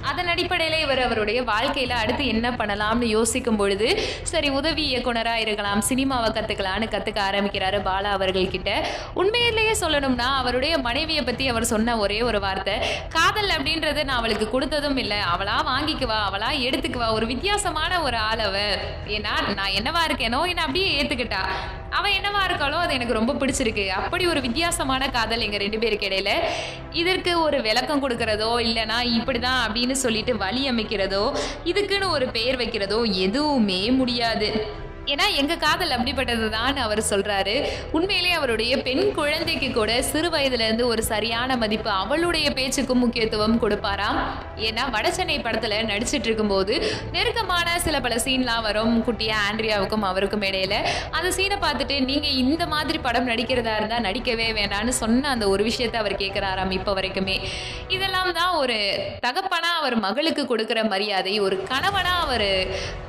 அதன் 0.05 0.27
அடிப்படையில் 0.27 0.79
இவர் 0.79 0.99
அவருடைய 0.99 1.43
வாழ்க்கையில் 1.43 1.91
அடுத்து 1.91 2.25
என்ன 2.25 2.51
பண்ணலாம்னு 2.51 3.07
யோசிக்கும் 3.07 3.55
பொழுது 3.55 3.87
சரி 4.23 4.49
உதவி 4.49 4.83
இயக்குனராக 4.87 5.39
இருக்கலாம் 5.39 5.81
சினிமாவை 5.89 6.29
கற்றுக்கலான்னு 6.31 6.87
கற்றுக்க 6.87 7.21
ஆரம்பிக்கிறாரு 7.21 7.79
பாலா 7.81 8.11
அவர்கள்கிட்ட 8.11 8.71
உண்மையிலேயே 9.13 9.75
சொல்லணும்னா 9.81 10.27
அவருடைய 10.35 10.77
மனைவியை 10.77 11.23
பற்றி 11.23 11.47
அவர் 11.47 11.63
சொன்ன 11.65 11.97
ஒரே 11.97 12.21
ஒரு 12.21 12.39
வார்த்தை 12.39 12.75
காதல் 13.09 13.49
அப்படின்றது 13.49 14.03
நான் 14.03 14.17
அவளுக்கு 14.17 14.45
கொடுத்ததும் 14.45 14.97
இல்லை. 14.97 15.17
அவளா 15.33 15.57
வாங்கிக்குவா 15.65 16.19
அவளா 16.27 16.49
எடுத்துக்குவா. 16.67 17.11
ஒரு 17.11 17.25
வித்தியாசமான 17.25 18.01
ஒரு 18.01 18.17
ஆளவ. 18.17 18.55
ஏன்னா 19.07 19.33
நான் 19.55 19.75
என்னவா 19.75 20.03
இருக்கேனோ 20.09 20.47
என்னை 20.47 20.63
அப்படியே 20.63 21.01
ஏற்றுக்கிட்டா 21.01 21.41
அவன் 21.97 22.15
என்னவா 22.19 22.41
இருக்காளோ 22.47 22.77
அது 22.83 22.95
எனக்கு 22.97 23.17
ரொம்ப 23.19 23.33
பிடிச்சிருக்கு. 23.41 23.85
அப்படி 23.99 24.23
ஒரு 24.33 24.41
வித்தியாசமான 24.47 25.09
காதல் 25.17 25.45
எங்கள் 25.47 25.63
ரெண்டு 25.65 25.81
பேருக்கு 25.83 26.07
இடையில. 26.09 26.31
இதற்கு 27.01 27.33
ஒரு 27.45 27.59
விளக்கம் 27.67 28.03
கொடுக்கறதோ 28.03 28.51
இல்லைனா 28.67 28.97
இப்படி 29.17 29.39
தான் 29.47 29.61
அப்படின்னு 29.65 29.97
சொல்லிட்டு 30.05 30.33
வழி 30.45 30.63
அமைக்கிறதோ 30.71 31.25
இதுக்குன்னு 31.71 32.09
ஒரு 32.17 32.27
பெயர் 32.37 32.59
வைக்கிறதோ 32.63 32.99
எதுவுமே 33.27 33.83
முடியாது. 33.99 34.49
ஏன்னா 35.13 35.25
எங்கள் 35.39 35.61
காதல் 35.63 35.93
அப்படிப்பட்டது 35.95 36.45
தான் 36.55 36.77
அவர் 36.85 37.01
சொல்கிறாரு 37.09 37.55
உண்மையிலேயே 37.97 38.35
அவருடைய 38.37 38.73
பெண் 38.87 39.03
குழந்தைக்கு 39.17 39.67
கூட 39.77 39.91
சிறு 40.11 40.29
வயதுலேருந்து 40.35 40.85
ஒரு 40.91 41.01
சரியான 41.11 41.57
மதிப்பு 41.63 41.89
அவளுடைய 42.03 42.47
பேச்சுக்கும் 42.57 43.01
முக்கியத்துவம் 43.03 43.59
கொடுப்பாராம். 43.63 44.19
ஏன்னா 44.67 44.83
வடசென்னை 44.95 45.37
படத்தில் 45.47 45.75
நடிச்சிட்டு 45.91 46.27
இருக்கும்போது 46.29 46.73
நெருக்கமான 47.15 47.77
சில 47.85 47.99
பல 48.05 48.15
சீன்லாம் 48.25 48.65
வரும். 48.67 48.93
குட்டியா 49.07 49.37
ஆண்ட்ரியாவுக்கும் 49.47 50.07
அவருக்கும் 50.09 50.45
இடையில. 50.49 50.75
அந்த 51.17 51.29
சீனை 51.37 51.59
பார்த்துட்டு 51.65 51.97
நீங்கள் 52.09 52.37
இந்த 52.43 52.65
மாதிரி 52.73 52.99
படம் 53.07 53.29
நடிக்கிறதா 53.31 53.75
இருந்தால் 53.79 54.05
நடிக்கவே 54.07 54.47
வேண்டாம்னு 54.59 54.95
சொன்ன 55.01 55.29
அந்த 55.35 55.47
ஒரு 55.53 55.63
விஷயத்தை 55.69 55.99
அவர் 56.03 56.17
கேட்குறாராம் 56.23 56.75
இப்போ 56.79 56.93
வரைக்குமே. 56.99 57.37
இதெல்லாம் 57.97 58.31
தான் 58.39 58.53
ஒரு 58.63 58.79
தகப்பனா 59.27 59.71
அவர் 59.81 59.97
மகளுக்கு 60.07 60.45
கொடுக்குற 60.53 60.79
மரியாதை 60.95 61.35
ஒரு 61.45 61.55
கணவனா 61.71 62.15
அவர் 62.25 62.49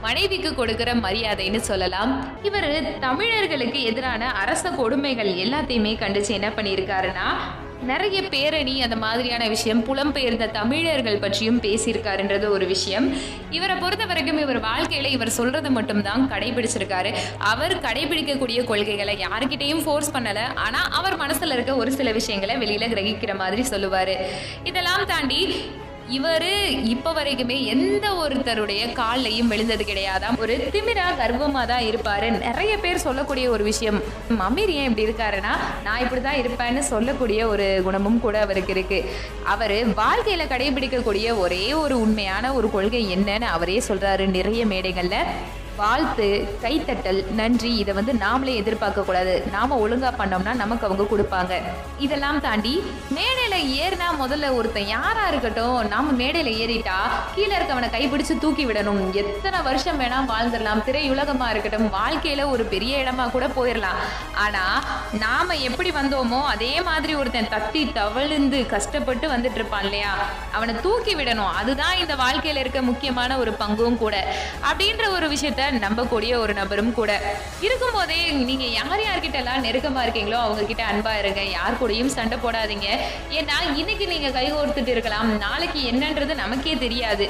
மனைவிக்கு 0.06 0.52
கொடுக்குற 0.60 0.90
மரியாதைன்னு 1.06 1.62
சொல்ல 1.70 1.84
சொல்லலாம் 1.86 2.14
இவர் 2.42 2.98
தமிழர்களுக்கு 2.98 3.80
எதிரான 3.82 4.30
அரச 4.42 4.70
கொடுமைகள் 4.70 5.30
எல்லாத்தையுமே 5.44 5.92
கண்டிச்சு 6.02 6.32
என்ன 6.38 6.48
பண்ணியிருக்காருன்னா 6.48 7.28
நிறைய 7.82 8.18
பேரணி 8.22 8.74
அந்த 8.82 8.96
மாதிரியான 8.96 9.48
விஷயம் 9.48 9.82
புலம்பெயர்ந்த 9.88 10.50
தமிழர்கள் 10.50 11.18
பற்றியும் 11.18 11.60
பேசியிருக்காருன்றது 11.60 12.46
ஒரு 12.48 12.66
விஷயம். 12.66 13.06
இவரை 13.50 13.76
பொறுத்த 13.76 14.04
வரைக்கும் 14.06 14.38
இவர் 14.38 14.60
வாழ்க்கையில 14.60 15.10
இவர் 15.16 15.36
சொல்றது 15.38 15.70
மட்டும்தான் 15.70 16.22
கடைபிடிச்சிருக்காரு. 16.32 17.12
அவர் 17.38 17.74
கடைபிடிக்கக்கூடிய 17.80 18.64
கொள்கைகளை 18.64 19.16
யாருக்கிட்டையும் 19.24 19.84
ஃபோர்ஸ் 19.84 20.12
பண்ணல. 20.12 20.42
ஆனா 20.66 20.82
அவர் 21.00 21.18
மனசுல 21.18 21.52
இருக்க 21.52 21.74
ஒரு 21.76 21.92
சில 21.92 22.12
விஷயங்களை 22.12 22.56
வெளியில 22.56 22.86
கிரகிக்கிற 22.94 23.34
மாதிரி 23.36 23.64
சொல்லுவாரு. 23.68 24.16
இதெல்லாம் 24.64 25.06
தாண்டி 25.06 25.40
இவர் 26.14 26.44
இப்போ 26.94 27.10
வரைக்குமே 27.12 27.56
எந்த 27.72 28.06
ஒருத்தருடைய 28.22 28.82
கால்லையும் 28.98 29.50
விழுந்தது 29.52 29.84
கிடையாதாம். 29.84 30.36
ஒரு 30.44 30.54
திமிரா 30.74 31.06
கர்வமாக 31.20 31.66
தான் 31.72 31.84
இருப்பார். 31.88 32.26
நிறைய 32.46 32.78
பேர் 32.84 33.02
சொல்லக்கூடிய 33.06 33.50
ஒரு 33.50 33.64
விஷயம் 33.64 33.98
அமீர் 34.48 34.72
ஏன் 34.78 34.88
இப்படி 34.88 35.06
இருக்காருன்னா 35.08 35.52
நான் 35.86 36.02
இப்படி 36.04 36.20
தான் 36.20 36.40
இருப்பேன்னு 36.42 36.84
சொல்லக்கூடிய 36.92 37.48
ஒரு 37.48 37.66
குணமும் 37.88 38.20
கூட 38.20 38.40
அவருக்கு 38.40 38.74
இருக்கு. 38.76 39.00
அவர் 39.54 39.76
வாழ்க்கையில் 40.02 40.50
கடைபிடிக்கக்கூடிய 40.54 41.36
ஒரே 41.44 41.72
ஒரு 41.72 42.00
உண்மையான 42.00 42.52
ஒரு 42.52 42.70
கொள்கை 42.70 43.04
என்னன்னு 43.16 43.48
அவரே 43.58 43.82
சொல்றாரு 43.88 44.26
நிறைய 44.38 44.66
மேடைகளில். 44.66 45.22
வாழ்த்து 45.76 46.26
கைத்தட்டல் 46.62 47.20
நன்றி 47.40 47.70
இதை 47.76 47.94
வந்து 47.94 48.12
நாமளே 48.12 48.54
எதிர்பார்க்க 48.62 49.02
கூடாது 49.02 49.34
நாம 49.52 49.88
ஒழுங்கா 49.88 50.10
பண்ணோம்னா 50.20 50.54
நமக்கு 50.62 50.86
அவங்க 50.86 51.04
கொடுப்பாங்க. 51.10 51.54
இதெல்லாம் 51.98 52.40
தாண்டி 52.40 52.82
மேடையில 53.16 53.56
ஏறினா 53.80 54.08
முதல்ல 54.22 54.54
ஒருத்தன் 54.54 54.86
யாரா 54.86 55.28
இருக்கட்டும் 55.28 55.88
நாம 55.88 56.12
மேடையில 56.22 56.52
ஏறிட்டா 56.62 56.98
கீழே 57.34 57.56
இருக்கவனை 57.56 57.88
கைப்பிடிச்சு 57.96 58.38
தூக்கி 58.38 58.66
விடணும். 58.66 59.12
எத்தனை 59.12 59.60
வருஷம் 59.62 60.00
வேணா 60.00 60.20
வாழ்ந்துடலாம். 60.32 60.82
திரையுலகமா 60.88 61.48
இருக்கட்டும் 61.50 61.88
வாழ்க்கையில 61.98 62.48
ஒரு 62.50 62.64
பெரிய 62.64 63.02
இடமா 63.02 63.30
கூட 63.30 63.46
போயிடலாம். 63.46 64.00
ஆனா 64.34 64.64
நாம 65.18 65.56
எப்படி 65.56 65.90
வந்தோமோ 65.90 66.42
அதே 66.54 66.82
மாதிரி 66.82 67.14
ஒருத்தன் 67.14 67.52
தத்தி 67.54 67.92
தவழ்ந்து 67.92 68.66
கஷ்டப்பட்டு 68.66 69.28
வந்துட்டு 69.28 69.58
இருப்பான் 69.60 69.82
இல்லையா? 69.82 70.14
அவனை 70.52 70.74
தூக்கி 70.80 71.14
விடணும். 71.14 71.52
அதுதான் 71.60 71.96
இந்த 71.96 72.14
வாழ்க்கையில 72.14 72.56
இருக்க 72.56 72.82
முக்கியமான 72.82 73.38
ஒரு 73.38 73.54
பங்கும் 73.60 73.98
கூட. 73.98 74.34
அப்படின்ற 74.70 75.10
ஒரு 75.12 75.28
விஷயத்த 75.28 75.65
நம்பக்கூடிய 75.84 76.32
ஒரு 76.42 76.54
நபரும் 76.60 76.92
கூட. 76.98 77.12
இருக்கும்போதே 77.66 78.18
நீங்க 78.48 78.64
யார் 78.78 79.02
யார்கிட்ட 79.06 79.38
எல்லாம் 79.42 79.64
நெருக்கமா 79.66 80.00
இருக்கீங்களோ 80.06 80.38
அவங்க 80.46 80.62
கிட்ட 80.70 80.82
அன்பா 80.92 81.12
இருங்க. 81.18 81.42
யார் 81.56 81.78
கூடயும் 81.80 82.12
சண்டை 82.16 82.38
போடாதீங்க. 82.44 82.88
ஏன்னா 83.38 83.56
இன்னைக்கு 83.80 84.06
நீங்க 84.12 84.28
கைகோர்த்துட்டு 84.38 84.92
இருக்கலாம். 84.94 85.38
நாளைக்கு 85.44 85.80
என்னன்றது 85.92 86.34
நமக்கே 86.42 86.74
தெரியாது. 86.84 87.26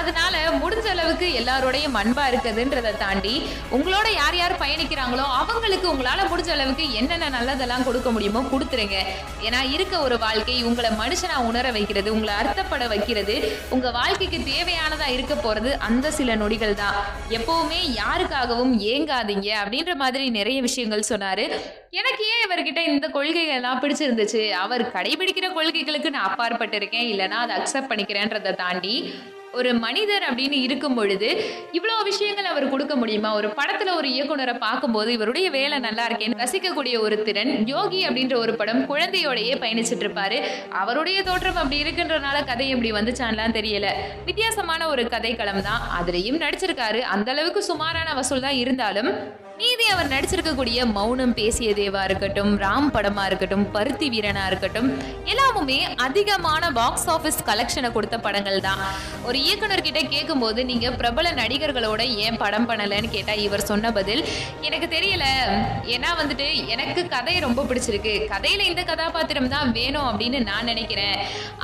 அதனால 0.00 0.42
முடிஞ்ச 0.62 0.86
அளவுக்கு 0.94 1.26
எல்லாரோடையும் 1.40 1.98
அன்பா 2.02 2.24
இருக்குதுன்றதை 2.30 2.92
தாண்டி 3.04 3.34
உங்களோட 3.76 4.08
யார் 4.20 4.36
யார் 4.36 4.60
பயணிக்கிறாங்களோ 4.62 5.26
அவங்களுக்கு 5.40 5.86
உங்களால 5.92 6.28
முடிஞ்ச 6.32 6.50
அளவுக்கு 6.56 6.84
என்னென்ன 6.92 7.30
நல்லதெல்லாம் 7.36 7.86
கொடுக்க 7.88 8.10
முடியுமோ 8.10 8.42
கொடுத்துருங்க. 8.52 8.98
ஏன்னா 9.46 9.60
இருக்க 9.74 9.94
ஒரு 10.06 10.18
வாழ்க்கை 10.18 10.56
உங்களை 10.68 10.90
மனுஷனா 11.02 11.36
உணர 11.50 11.66
வைக்கிறது 11.76 12.08
உங்களை 12.14 12.34
அர்த்தப்பட 12.40 12.86
வைக்கிறது 12.92 13.34
உங்க 13.76 13.90
வாழ்க்கைக்கு 13.90 14.38
தேவையானதா 14.52 15.08
இருக்க 15.16 15.34
போறது 15.46 15.72
அந்த 15.88 16.10
சில 16.18 16.34
நொடிகள் 16.42 16.74
தான். 16.82 16.96
எப்பவுமே 17.38 17.79
யாருக்காகவும் 17.86 18.74
ஏங்காதீங்க 18.92 19.48
அப்படின்ற 19.64 19.94
மாதிரி 19.94 20.30
நிறைய 20.30 20.60
விஷயங்கள் 20.60 21.08
சொன்னாரு. 21.08 21.44
எனக்கு 21.90 22.24
ஏன் 22.32 22.44
இவர்கிட்ட 22.46 22.78
இந்த 22.86 23.08
கொள்கைகள் 23.08 23.54
எல்லாம் 23.54 23.82
பிடிச்சிருந்துச்சு? 23.82 24.50
அவர் 24.50 24.92
கடைபிடிக்கிற 24.92 25.52
கொள்கைகளுக்கு 25.52 26.10
நான் 26.10 26.28
அப்பாற்பட்டு 26.30 26.76
இருக்கேன் 26.76 27.08
இல்லைன்னா 27.12 27.40
அதை 27.44 27.56
அக்செப்ட் 27.56 27.90
பண்ணிக்கிறேன்றதை 27.92 28.54
தாண்டி 28.54 29.14
ஒரு 29.52 29.74
மனிதர் 29.74 30.22
அப்படின்னு 30.22 30.58
இருக்கும் 30.66 30.94
பொழுது 30.94 31.28
இவ்வளோ 31.72 31.94
விஷயங்கள் 32.04 32.44
அவர் 32.44 32.68
கொடுக்க 32.68 32.96
முடியுமா? 32.96 33.34
ஒரு 33.34 33.48
படத்துல 33.48 33.94
ஒரு 33.96 34.08
இயக்குனரை 34.08 34.58
பார்க்கும்போது 34.58 35.12
இவருடைய 35.12 35.50
வேலை 35.50 35.78
நல்லா 35.78 36.08
இருக்கேன்னு 36.08 36.38
ரசிக்கக்கூடிய 36.44 37.00
ஒரு 37.00 37.22
திறன் 37.22 37.66
யோகி 37.66 38.08
அப்படின்ற 38.08 38.36
ஒரு 38.36 38.54
படம் 38.54 38.82
குழந்தையோடையே 38.90 39.54
பயணிச்சுட்டு 39.64 40.06
இருப்பாரு. 40.06 40.40
அவருடைய 40.70 41.22
தோற்றம் 41.22 41.56
அப்படி 41.56 41.82
இருக்குன்றனால 41.82 42.46
கதை 42.46 42.68
எப்படி 42.68 42.92
வந்துச்சான்லாம் 42.92 43.56
தெரியல. 43.58 43.86
வித்தியாசமான 44.24 44.88
ஒரு 44.88 45.02
கதைக்களம் 45.02 45.62
தான். 45.62 45.82
அதுலேயும் 46.00 46.42
நடிச்சிருக்காரு. 46.46 47.00
அந்த 47.00 47.30
அளவுக்கு 47.30 47.62
சுமாரான 47.62 48.14
வசூல் 48.14 48.40
தான் 48.40 48.60
இருந்தாலும் 48.64 49.12
மீதி 49.60 49.86
அவர் 49.92 50.10
நடிச்சிருக்கக்கூடிய 50.12 50.84
மௌனம் 50.96 51.32
பேசிய 51.38 51.70
தேவா 51.78 52.02
இருக்கட்டும் 52.08 52.52
ராம் 52.62 52.86
படமா 52.94 53.24
இருக்கட்டும் 53.30 53.64
பருத்தி 53.74 54.06
வீரனா 54.12 54.44
இருக்கட்டும் 54.50 54.88
எல்லாமுமே 55.32 55.76
அதிகமான 56.04 56.70
பாக்ஸ் 56.78 57.04
ஆஃபீஸ் 57.14 57.40
கலெக்ஷனை 57.48 57.88
கொடுத்த 57.96 58.16
படங்கள் 58.26 58.64
தான். 58.66 58.80
ஒரு 59.28 59.38
இயக்குனர் 59.46 59.82
கிட்ட 59.86 60.00
கேட்கும்போது 60.14 60.60
நீங்க 60.70 60.86
பிரபல 61.00 61.32
நடிகர்களோட 61.40 62.04
ஏன் 62.24 62.38
படம் 62.42 62.68
பண்ணலன்னு 62.70 63.10
கேட்டா 63.16 63.34
இவர் 63.46 63.64
சொன்ன 63.70 63.90
பதில் 63.98 64.22
எனக்கு 64.68 64.88
தெரியல. 64.96 65.26
ஏன்னா 65.94 66.12
வந்துட்டு 66.20 66.46
எனக்கு 66.76 67.04
கதை 67.16 67.34
ரொம்ப 67.46 67.66
பிடிச்சிருக்கு. 67.72 68.14
கதையில 68.32 68.64
இந்த 68.70 68.84
கதாபாத்திரம் 68.92 69.52
தான் 69.56 69.74
வேணும் 69.78 70.08
அப்படின்னு 70.12 70.40
நான் 70.50 70.70
நினைக்கிறேன். 70.72 71.20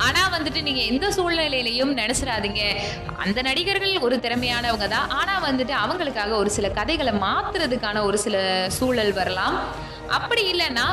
ஆனா 0.07 0.23
வந்துட்டு 0.37 0.63
நீங்க 0.69 0.83
எந்த 0.91 1.11
சூழ்நிலையிலையும் 1.17 1.95
நினைச்சிடாதீங்க. 2.03 2.61
அந்த 3.25 3.39
நடிகர்கள் 3.49 3.97
ஒரு 4.09 4.17
திறமையானவங்க 4.27 4.89
தான். 4.95 5.09
ஆனா 5.21 5.35
வந்துட்டு 5.49 5.75
அவங்களுக்காக 5.83 6.31
ஒரு 6.43 6.49
சில 6.59 6.69
கதைகளை 6.79 7.15
மாத்துறதுக்கான 7.87 8.07
ஒரு 8.09 8.17
சில 8.25 8.37
சூழல் 8.77 9.13
வரலாம். 9.13 9.57
அப்படி 10.17 10.43
இல்லைன்னா 10.51 10.83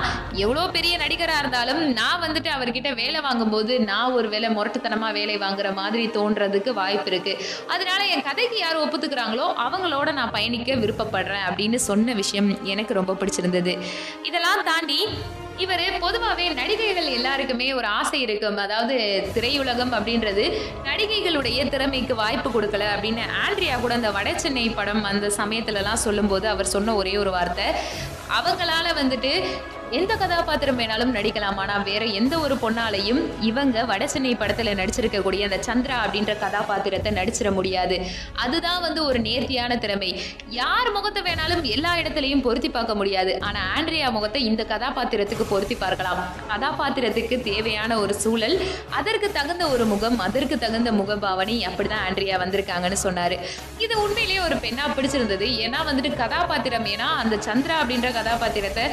எவ்வளோ 0.44 0.62
பெரிய 0.76 0.94
நடிகராக 1.02 1.42
இருந்தாலும் 1.42 1.80
நான் 1.98 2.22
வந்துட்டு 2.22 2.48
அவர்கிட்ட 2.54 2.90
வேலை 2.94 3.20
வாங்கும்போது 3.26 3.72
நான் 3.90 4.14
ஒரு 4.18 4.28
வேலை 4.32 4.48
முரட்டுத்தனமாக 4.56 5.16
வேலை 5.18 5.36
வாங்குற 5.44 5.68
மாதிரி 5.74 6.04
தோன்றதுக்கு 6.16 6.72
வாய்ப்பு 6.80 7.10
இருக்குது 7.10 7.44
அதனால 7.74 8.00
என் 8.14 8.26
கதைக்கு 8.28 8.58
யார் 8.64 8.82
ஒப்புத்துக்கிறாங்களோ 8.84 9.46
அவங்களோட 9.66 10.10
நான் 10.18 10.34
பயணிக்க 10.38 10.80
விருப்பப்படுறேன் 10.82 11.46
அப்படின்னு 11.50 11.80
சொன்ன 11.90 12.18
விஷயம் 12.22 12.50
எனக்கு 12.72 12.98
ரொம்ப 13.00 13.14
பிடிச்சிருந்தது. 13.20 13.74
இதெல்லாம் 14.22 14.66
தாண்டி 14.72 15.00
இவர் 15.62 15.82
பொதுவாகவே 16.00 16.46
நடிகைகள் 16.60 17.08
எல்லாருக்குமே 17.16 17.66
ஒரு 17.74 17.86
ஆசை 17.98 18.20
இருக்கும். 18.20 18.56
அதாவது 18.56 18.96
திரையுலகம் 19.34 19.92
அப்படின்றது 19.98 20.44
நடிகைகளுடைய 20.88 21.68
திறமைக்கு 21.74 22.14
வாய்ப்பு 22.14 22.48
கொடுக்கல 22.54 22.88
அப்படின்னு 22.94 23.24
ஆண்ட்ரியா 23.44 23.76
கூட 23.80 23.94
அந்த 23.94 24.10
வட 24.10 24.38
சென்னை 24.44 24.66
படம் 24.68 25.04
அந்த 25.10 25.30
சமயத்துலலாம் 25.40 26.04
சொல்லும்போது 26.06 26.48
அவர் 26.48 26.72
சொன்ன 26.74 26.94
ஒரே 26.94 27.14
ஒரு 27.16 27.30
வார்த்தை. 27.30 27.68
அவங்களால 28.38 28.86
வந்துட்டு 29.00 29.32
எந்த 29.98 30.12
கதாபாத்திரம் 30.22 30.78
வேணாலும் 30.80 31.12
நடிக்கலாம். 31.16 31.58
ஆனால் 31.62 31.84
வேற 31.88 32.04
எந்த 32.18 32.34
ஒரு 32.44 32.54
பொண்ணாலையும் 32.62 33.20
இவங்க 33.48 33.84
வட 33.90 34.06
சென்னை 34.12 34.32
படத்தில் 34.34 34.70
நடிச்சிருக்கக்கூடிய 34.80 35.42
அந்த 35.48 35.58
சந்திரா 35.68 35.96
அப்படின்ற 36.04 36.32
கதாபாத்திரத்தை 36.44 37.10
நடிச்சிட 37.18 37.52
முடியாது. 37.58 37.96
அதுதான் 38.44 38.80
வந்து 38.86 39.00
ஒரு 39.08 39.18
நேர்த்தியான 39.26 39.78
திறமை. 39.84 40.10
யார் 40.60 40.90
முகத்தை 40.96 41.22
வேணாலும் 41.28 41.62
எல்லா 41.74 41.92
இடத்துலையும் 42.00 42.44
பொருத்தி 42.46 42.70
பார்க்க 42.76 42.94
முடியாது. 43.00 43.34
ஆனால் 43.48 43.68
ஆண்ட்ரியா 43.76 44.10
முகத்தை 44.16 44.42
இந்த 44.50 44.62
கதாபாத்திரத்துக்கு 44.72 45.46
பொருத்தி 45.52 45.78
பார்க்கலாம். 45.84 46.22
கதாபாத்திரத்துக்கு 46.52 47.38
தேவையான 47.50 47.98
ஒரு 48.04 48.14
சூழல் 48.22 48.56
அதற்கு 49.00 49.30
தகுந்த 49.38 49.66
ஒரு 49.74 49.86
முகம் 49.92 50.18
அதற்கு 50.18 50.58
தகுந்த 50.64 50.92
முகபாவனை 51.00 51.58
அப்படிதான் 51.70 52.04
ஆண்ட்ரியா 52.06 52.38
வந்திருக்காங்கன்னு 52.44 53.00
சொன்னார். 53.06 53.36
இது 53.86 53.94
உண்மையிலேயே 54.04 54.40
ஒரு 54.48 54.56
பெண்ணாக 54.64 54.94
பிடிச்சிருந்தது. 54.96 55.48
ஏன்னா 55.66 55.80
வந்துட்டு 55.90 56.12
கதாபாத்திரம் 56.24 56.88
ஏன்னா 56.94 57.10
அந்த 57.24 57.36
சந்திரா 57.48 57.76
அப்படின்ற 57.82 58.10
கதாபாத்திரத்தை 58.20 58.86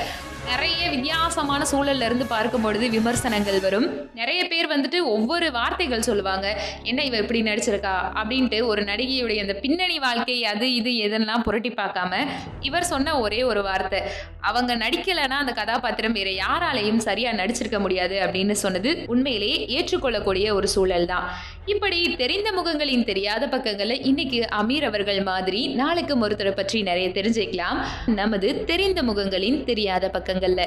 நிறைய 0.49 0.89
வித்தியாசமான 0.89 1.65
சூழல்ல 1.71 2.05
இருந்து 2.05 2.25
பார்க்கும் 2.25 2.61
பொழுது 2.61 2.89
விமர்சனங்கள் 2.89 3.59
வரும். 3.59 4.09
நிறைய 4.13 4.45
பேர் 4.45 4.67
வந்துட்டு 4.67 5.03
ஒவ்வொரு 5.03 5.51
வார்த்தைகள் 5.51 6.01
சொல்லுவாங்க. 6.01 6.61
என்ன 6.83 7.03
இவ 7.03 7.17
இப்படி 7.17 7.41
நடிச்சிருக்கா? 7.41 7.93
அப்படின்ட்டு 8.13 8.65
ஒரு 8.65 8.81
நடிகையுடைய 8.81 9.39
அந்த 9.39 9.53
பின்னணி 9.53 9.99
வாழ்க்கை 9.99 10.45
அது 10.45 10.73
இது 10.73 10.91
எதெல்லாம் 10.91 11.43
புரட்டி 11.43 11.69
பார்க்காம 11.69 12.27
இவர் 12.59 12.83
சொன்ன 12.83 13.19
ஒரே 13.19 13.43
ஒரு 13.43 13.63
வார்த்தை. 13.63 14.01
அவங்க 14.41 14.75
நடிக்கலைன்னா 14.75 15.39
அந்த 15.43 15.51
கதாபாத்திரம் 15.51 16.11
வேற 16.11 16.29
யாராலையும் 16.29 16.97
சரியா 16.97 17.31
நடிச்சிருக்க 17.31 17.79
முடியாது 17.79 18.19
அப்படின்னு 18.19 18.51
சொன்னது 18.51 19.03
உண்மையிலேயே 19.07 19.67
ஏற்றுக்கொள்ளக்கூடிய 19.67 20.53
ஒரு 20.53 20.67
சூழல் 20.67 21.05
தான். 21.05 21.27
இப்படி 21.65 22.15
தெரிந்த 22.15 22.51
முகங்களின் 22.51 23.03
தெரியாத 23.03 23.47
பக்கங்களை 23.47 24.01
இன்னைக்கு 24.01 24.39
அமீர் 24.39 24.83
அவர்கள் 24.83 25.23
மாதிரி 25.23 25.67
நாளைக்கு 25.67 26.27
ஒருத்தரை 26.27 26.55
பற்றி 26.55 26.81
நிறைய 26.81 27.09
தெரிஞ்சுக்கலாம். 27.09 27.79
நமது 28.05 28.63
தெரிந்த 28.63 29.03
முகங்களின் 29.03 29.63
தெரியாத 29.63 30.09
பக்கங்கள்ல. 30.13 30.65